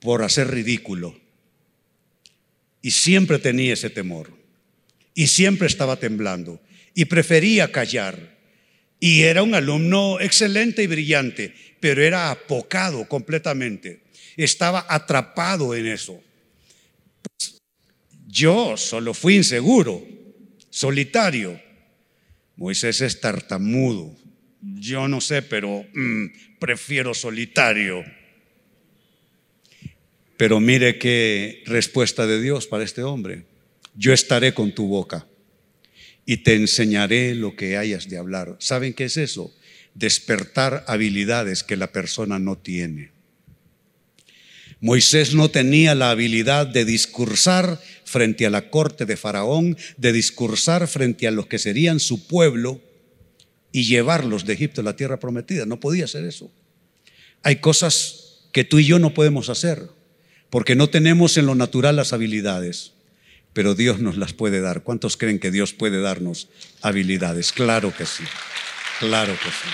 por 0.00 0.22
hacer 0.22 0.48
ridículo. 0.48 1.18
Y 2.82 2.90
siempre 2.90 3.38
tenía 3.38 3.72
ese 3.72 3.90
temor. 3.90 4.32
Y 5.14 5.28
siempre 5.28 5.66
estaba 5.66 5.96
temblando. 5.96 6.60
Y 6.94 7.06
prefería 7.06 7.72
callar 7.72 8.35
y 9.00 9.22
era 9.22 9.42
un 9.42 9.54
alumno 9.54 10.20
excelente 10.20 10.82
y 10.82 10.86
brillante, 10.86 11.54
pero 11.80 12.02
era 12.02 12.30
apocado 12.30 13.06
completamente. 13.08 14.02
Estaba 14.36 14.86
atrapado 14.88 15.74
en 15.74 15.86
eso. 15.86 16.22
yo 18.28 18.76
solo 18.76 19.14
fui 19.14 19.36
inseguro, 19.36 20.02
solitario. 20.70 21.60
Moisés 22.56 23.00
es 23.00 23.20
tartamudo. 23.20 24.14
Yo 24.60 25.08
no 25.08 25.20
sé, 25.20 25.42
pero 25.42 25.84
mm, 25.94 26.58
prefiero 26.58 27.14
solitario. 27.14 28.04
Pero 30.36 30.60
mire 30.60 30.98
qué 30.98 31.62
respuesta 31.66 32.26
de 32.26 32.40
Dios 32.40 32.66
para 32.66 32.84
este 32.84 33.02
hombre. 33.02 33.44
Yo 33.94 34.12
estaré 34.12 34.52
con 34.52 34.74
tu 34.74 34.86
boca 34.86 35.26
y 36.26 36.38
te 36.38 36.54
enseñaré 36.54 37.34
lo 37.36 37.54
que 37.54 37.76
hayas 37.76 38.08
de 38.08 38.18
hablar. 38.18 38.56
¿Saben 38.58 38.92
qué 38.92 39.04
es 39.04 39.16
eso? 39.16 39.54
Despertar 39.94 40.84
habilidades 40.88 41.62
que 41.62 41.76
la 41.76 41.92
persona 41.92 42.40
no 42.40 42.58
tiene. 42.58 43.12
Moisés 44.80 45.34
no 45.34 45.48
tenía 45.48 45.94
la 45.94 46.10
habilidad 46.10 46.66
de 46.66 46.84
discursar 46.84 47.80
frente 48.04 48.44
a 48.44 48.50
la 48.50 48.68
corte 48.68 49.06
de 49.06 49.16
Faraón, 49.16 49.78
de 49.96 50.12
discursar 50.12 50.86
frente 50.86 51.26
a 51.26 51.30
los 51.30 51.46
que 51.46 51.58
serían 51.58 52.00
su 52.00 52.26
pueblo 52.26 52.82
y 53.72 53.84
llevarlos 53.84 54.44
de 54.44 54.52
Egipto 54.52 54.80
a 54.80 54.84
la 54.84 54.96
tierra 54.96 55.18
prometida. 55.18 55.64
No 55.64 55.80
podía 55.80 56.04
hacer 56.04 56.24
eso. 56.24 56.50
Hay 57.42 57.56
cosas 57.56 58.48
que 58.52 58.64
tú 58.64 58.80
y 58.80 58.84
yo 58.84 58.98
no 58.98 59.14
podemos 59.14 59.48
hacer 59.48 59.88
porque 60.50 60.74
no 60.74 60.90
tenemos 60.90 61.36
en 61.36 61.46
lo 61.46 61.54
natural 61.54 61.96
las 61.96 62.12
habilidades 62.12 62.95
pero 63.56 63.74
Dios 63.74 64.00
nos 64.00 64.18
las 64.18 64.34
puede 64.34 64.60
dar. 64.60 64.82
¿Cuántos 64.82 65.16
creen 65.16 65.38
que 65.38 65.50
Dios 65.50 65.72
puede 65.72 66.02
darnos 66.02 66.48
habilidades? 66.82 67.52
Claro 67.52 67.90
que 67.96 68.04
sí, 68.04 68.22
claro 69.00 69.32
que 69.32 69.48
sí. 69.48 69.68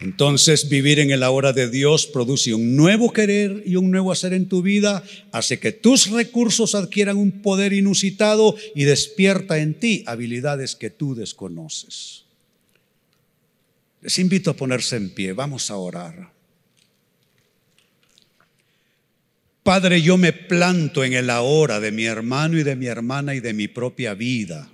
Entonces 0.00 0.68
vivir 0.68 0.98
en 0.98 1.12
el 1.12 1.22
ahora 1.22 1.52
de 1.52 1.70
Dios 1.70 2.06
produce 2.06 2.52
un 2.52 2.74
nuevo 2.74 3.12
querer 3.12 3.62
y 3.64 3.76
un 3.76 3.92
nuevo 3.92 4.10
hacer 4.10 4.32
en 4.32 4.48
tu 4.48 4.60
vida, 4.60 5.04
hace 5.30 5.60
que 5.60 5.70
tus 5.70 6.10
recursos 6.10 6.74
adquieran 6.74 7.16
un 7.16 7.30
poder 7.42 7.72
inusitado 7.72 8.56
y 8.74 8.82
despierta 8.82 9.58
en 9.58 9.78
ti 9.78 10.02
habilidades 10.04 10.74
que 10.74 10.90
tú 10.90 11.14
desconoces. 11.14 12.24
Les 14.02 14.18
invito 14.18 14.50
a 14.50 14.56
ponerse 14.56 14.96
en 14.96 15.10
pie, 15.10 15.32
vamos 15.32 15.70
a 15.70 15.76
orar. 15.76 16.37
Padre, 19.68 20.00
yo 20.00 20.16
me 20.16 20.32
planto 20.32 21.04
en 21.04 21.12
el 21.12 21.28
ahora 21.28 21.78
de 21.78 21.92
mi 21.92 22.06
hermano 22.06 22.58
y 22.58 22.62
de 22.62 22.74
mi 22.74 22.86
hermana 22.86 23.34
y 23.34 23.40
de 23.40 23.52
mi 23.52 23.68
propia 23.68 24.14
vida. 24.14 24.72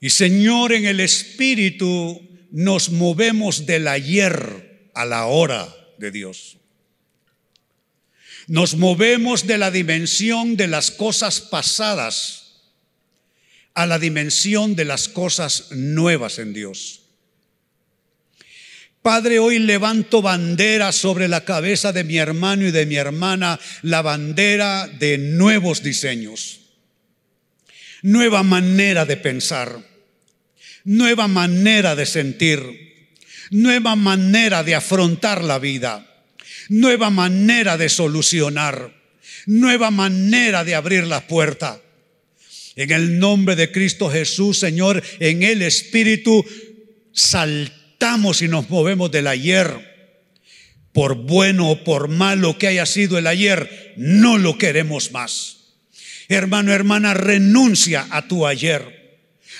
Y 0.00 0.10
Señor, 0.10 0.72
en 0.72 0.86
el 0.86 1.00
Espíritu 1.00 2.22
nos 2.52 2.90
movemos 2.90 3.66
del 3.66 3.88
ayer 3.88 4.90
a 4.94 5.04
la 5.06 5.26
hora 5.26 5.74
de 5.98 6.12
Dios. 6.12 6.58
Nos 8.46 8.76
movemos 8.76 9.48
de 9.48 9.58
la 9.58 9.72
dimensión 9.72 10.56
de 10.56 10.68
las 10.68 10.92
cosas 10.92 11.40
pasadas 11.40 12.60
a 13.74 13.86
la 13.86 13.98
dimensión 13.98 14.76
de 14.76 14.84
las 14.84 15.08
cosas 15.08 15.72
nuevas 15.72 16.38
en 16.38 16.52
Dios. 16.52 17.07
Padre, 19.02 19.38
hoy 19.38 19.58
levanto 19.60 20.22
bandera 20.22 20.92
sobre 20.92 21.28
la 21.28 21.44
cabeza 21.44 21.92
de 21.92 22.04
mi 22.04 22.18
hermano 22.18 22.66
y 22.66 22.72
de 22.72 22.84
mi 22.84 22.96
hermana, 22.96 23.58
la 23.82 24.02
bandera 24.02 24.88
de 24.88 25.18
nuevos 25.18 25.82
diseños, 25.82 26.60
nueva 28.02 28.42
manera 28.42 29.04
de 29.04 29.16
pensar, 29.16 29.78
nueva 30.84 31.28
manera 31.28 31.94
de 31.94 32.06
sentir, 32.06 32.60
nueva 33.50 33.94
manera 33.94 34.64
de 34.64 34.74
afrontar 34.74 35.44
la 35.44 35.58
vida, 35.58 36.04
nueva 36.68 37.08
manera 37.08 37.76
de 37.76 37.88
solucionar, 37.88 38.92
nueva 39.46 39.90
manera 39.90 40.64
de 40.64 40.74
abrir 40.74 41.06
la 41.06 41.26
puerta. 41.26 41.80
En 42.74 42.90
el 42.90 43.18
nombre 43.18 43.56
de 43.56 43.72
Cristo 43.72 44.10
Jesús, 44.10 44.58
Señor, 44.58 45.02
en 45.20 45.42
el 45.42 45.62
Espíritu, 45.62 46.44
saltamos 47.12 47.77
y 48.40 48.48
nos 48.48 48.70
movemos 48.70 49.10
del 49.10 49.26
ayer, 49.26 49.88
por 50.92 51.16
bueno 51.16 51.70
o 51.70 51.84
por 51.84 52.08
malo 52.08 52.58
que 52.58 52.68
haya 52.68 52.86
sido 52.86 53.18
el 53.18 53.26
ayer, 53.26 53.94
no 53.96 54.38
lo 54.38 54.56
queremos 54.58 55.12
más. 55.12 55.56
Hermano, 56.28 56.72
hermana, 56.72 57.14
renuncia 57.14 58.06
a 58.10 58.28
tu 58.28 58.46
ayer. 58.46 58.96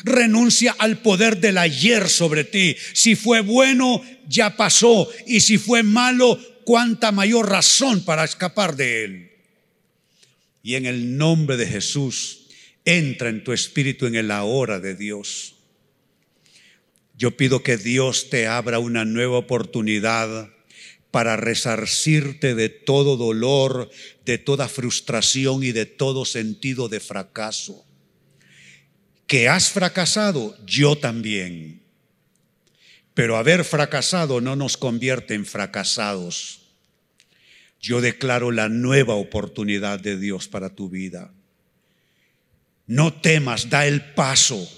Renuncia 0.05 0.77
al 0.79 0.99
poder 0.99 1.39
del 1.39 1.59
ayer 1.59 2.09
sobre 2.09 2.45
ti. 2.45 2.77
Si 2.93 3.17
fue 3.17 3.41
bueno, 3.41 4.03
ya 4.29 4.57
pasó. 4.57 5.09
Y 5.27 5.41
si 5.41 5.59
fue 5.59 5.83
malo, 5.83 6.39
cuánta 6.65 7.11
mayor 7.11 7.49
razón 7.49 8.05
para 8.05 8.25
escapar 8.25 8.77
de 8.77 9.05
él. 9.05 9.31
Y 10.63 10.75
en 10.75 10.87
el 10.87 11.17
nombre 11.17 11.57
de 11.57 11.67
Jesús, 11.67 12.47
entra 12.85 13.31
en 13.31 13.43
tu 13.43 13.53
espíritu 13.53 14.07
en 14.07 14.15
el 14.15 14.31
ahora 14.31 14.79
de 14.79 14.95
Dios. 14.95 15.58
Yo 17.19 17.37
pido 17.37 17.65
que 17.65 17.77
Dios 17.77 18.31
te 18.31 18.47
abra 18.47 18.79
una 18.79 19.05
nueva 19.05 19.39
oportunidad 19.39 20.51
para 21.11 21.37
resarcirte 21.37 22.55
de 22.55 22.69
todo 22.69 23.17
dolor, 23.17 23.91
de 24.25 24.39
toda 24.39 24.69
frustración 24.69 25.65
y 25.65 25.73
de 25.73 25.85
todo 25.85 26.25
sentido 26.25 26.89
de 26.89 27.01
fracaso. 27.01 27.85
Que 29.27 29.49
has 29.49 29.71
fracasado, 29.71 30.57
yo 30.65 30.97
también. 30.97 31.83
Pero 33.15 33.37
haber 33.37 33.65
fracasado 33.65 34.41
no 34.41 34.55
nos 34.55 34.77
convierte 34.77 35.35
en 35.35 35.45
fracasados. 35.45 36.61
Yo 37.81 38.01
declaro 38.01 38.53
la 38.53 38.69
nueva 38.69 39.15
oportunidad 39.15 39.99
de 39.99 40.17
Dios 40.17 40.47
para 40.47 40.73
tu 40.73 40.89
vida. 40.89 41.35
No 42.87 43.13
temas, 43.13 43.69
da 43.71 43.89
el 43.89 44.15
paso 44.15 44.78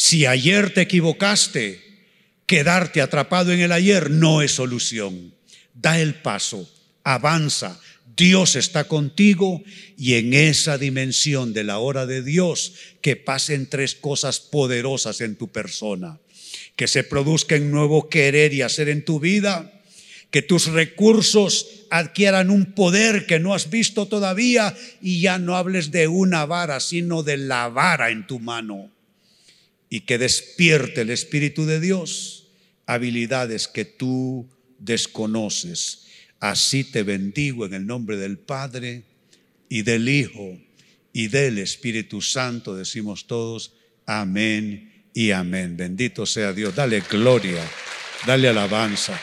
si 0.00 0.26
ayer 0.26 0.72
te 0.72 0.82
equivocaste, 0.82 1.82
quedarte 2.46 3.00
atrapado 3.00 3.52
en 3.52 3.58
el 3.58 3.72
ayer 3.72 4.10
no 4.10 4.42
es 4.42 4.52
solución. 4.52 5.34
Da 5.74 5.98
el 5.98 6.14
paso, 6.14 6.70
avanza. 7.02 7.80
Dios 8.16 8.54
está 8.54 8.84
contigo 8.84 9.60
y 9.96 10.14
en 10.14 10.34
esa 10.34 10.78
dimensión 10.78 11.52
de 11.52 11.64
la 11.64 11.78
hora 11.78 12.06
de 12.06 12.22
Dios 12.22 12.74
que 13.02 13.16
pasen 13.16 13.68
tres 13.68 13.96
cosas 13.96 14.38
poderosas 14.38 15.20
en 15.20 15.34
tu 15.34 15.48
persona. 15.48 16.20
Que 16.76 16.86
se 16.86 17.02
produzca 17.02 17.56
un 17.56 17.72
nuevo 17.72 18.08
querer 18.08 18.54
y 18.54 18.62
hacer 18.62 18.88
en 18.88 19.04
tu 19.04 19.18
vida. 19.18 19.82
Que 20.30 20.42
tus 20.42 20.68
recursos 20.68 21.66
adquieran 21.90 22.50
un 22.50 22.66
poder 22.66 23.26
que 23.26 23.40
no 23.40 23.52
has 23.52 23.68
visto 23.68 24.06
todavía 24.06 24.76
y 25.02 25.20
ya 25.20 25.40
no 25.40 25.56
hables 25.56 25.90
de 25.90 26.06
una 26.06 26.46
vara, 26.46 26.78
sino 26.78 27.24
de 27.24 27.36
la 27.36 27.66
vara 27.68 28.10
en 28.10 28.28
tu 28.28 28.38
mano 28.38 28.92
y 29.90 30.00
que 30.00 30.18
despierte 30.18 31.02
el 31.02 31.10
Espíritu 31.10 31.64
de 31.66 31.80
Dios 31.80 32.48
habilidades 32.86 33.68
que 33.68 33.84
tú 33.84 34.48
desconoces. 34.78 36.06
Así 36.40 36.84
te 36.84 37.02
bendigo 37.02 37.66
en 37.66 37.74
el 37.74 37.86
nombre 37.86 38.16
del 38.16 38.38
Padre 38.38 39.04
y 39.68 39.82
del 39.82 40.08
Hijo 40.08 40.58
y 41.12 41.28
del 41.28 41.58
Espíritu 41.58 42.22
Santo. 42.22 42.76
Decimos 42.76 43.26
todos, 43.26 43.74
amén 44.06 45.04
y 45.12 45.32
amén. 45.32 45.76
Bendito 45.76 46.24
sea 46.26 46.52
Dios. 46.52 46.74
Dale 46.74 47.02
gloria, 47.10 47.62
dale 48.26 48.48
alabanza. 48.48 49.20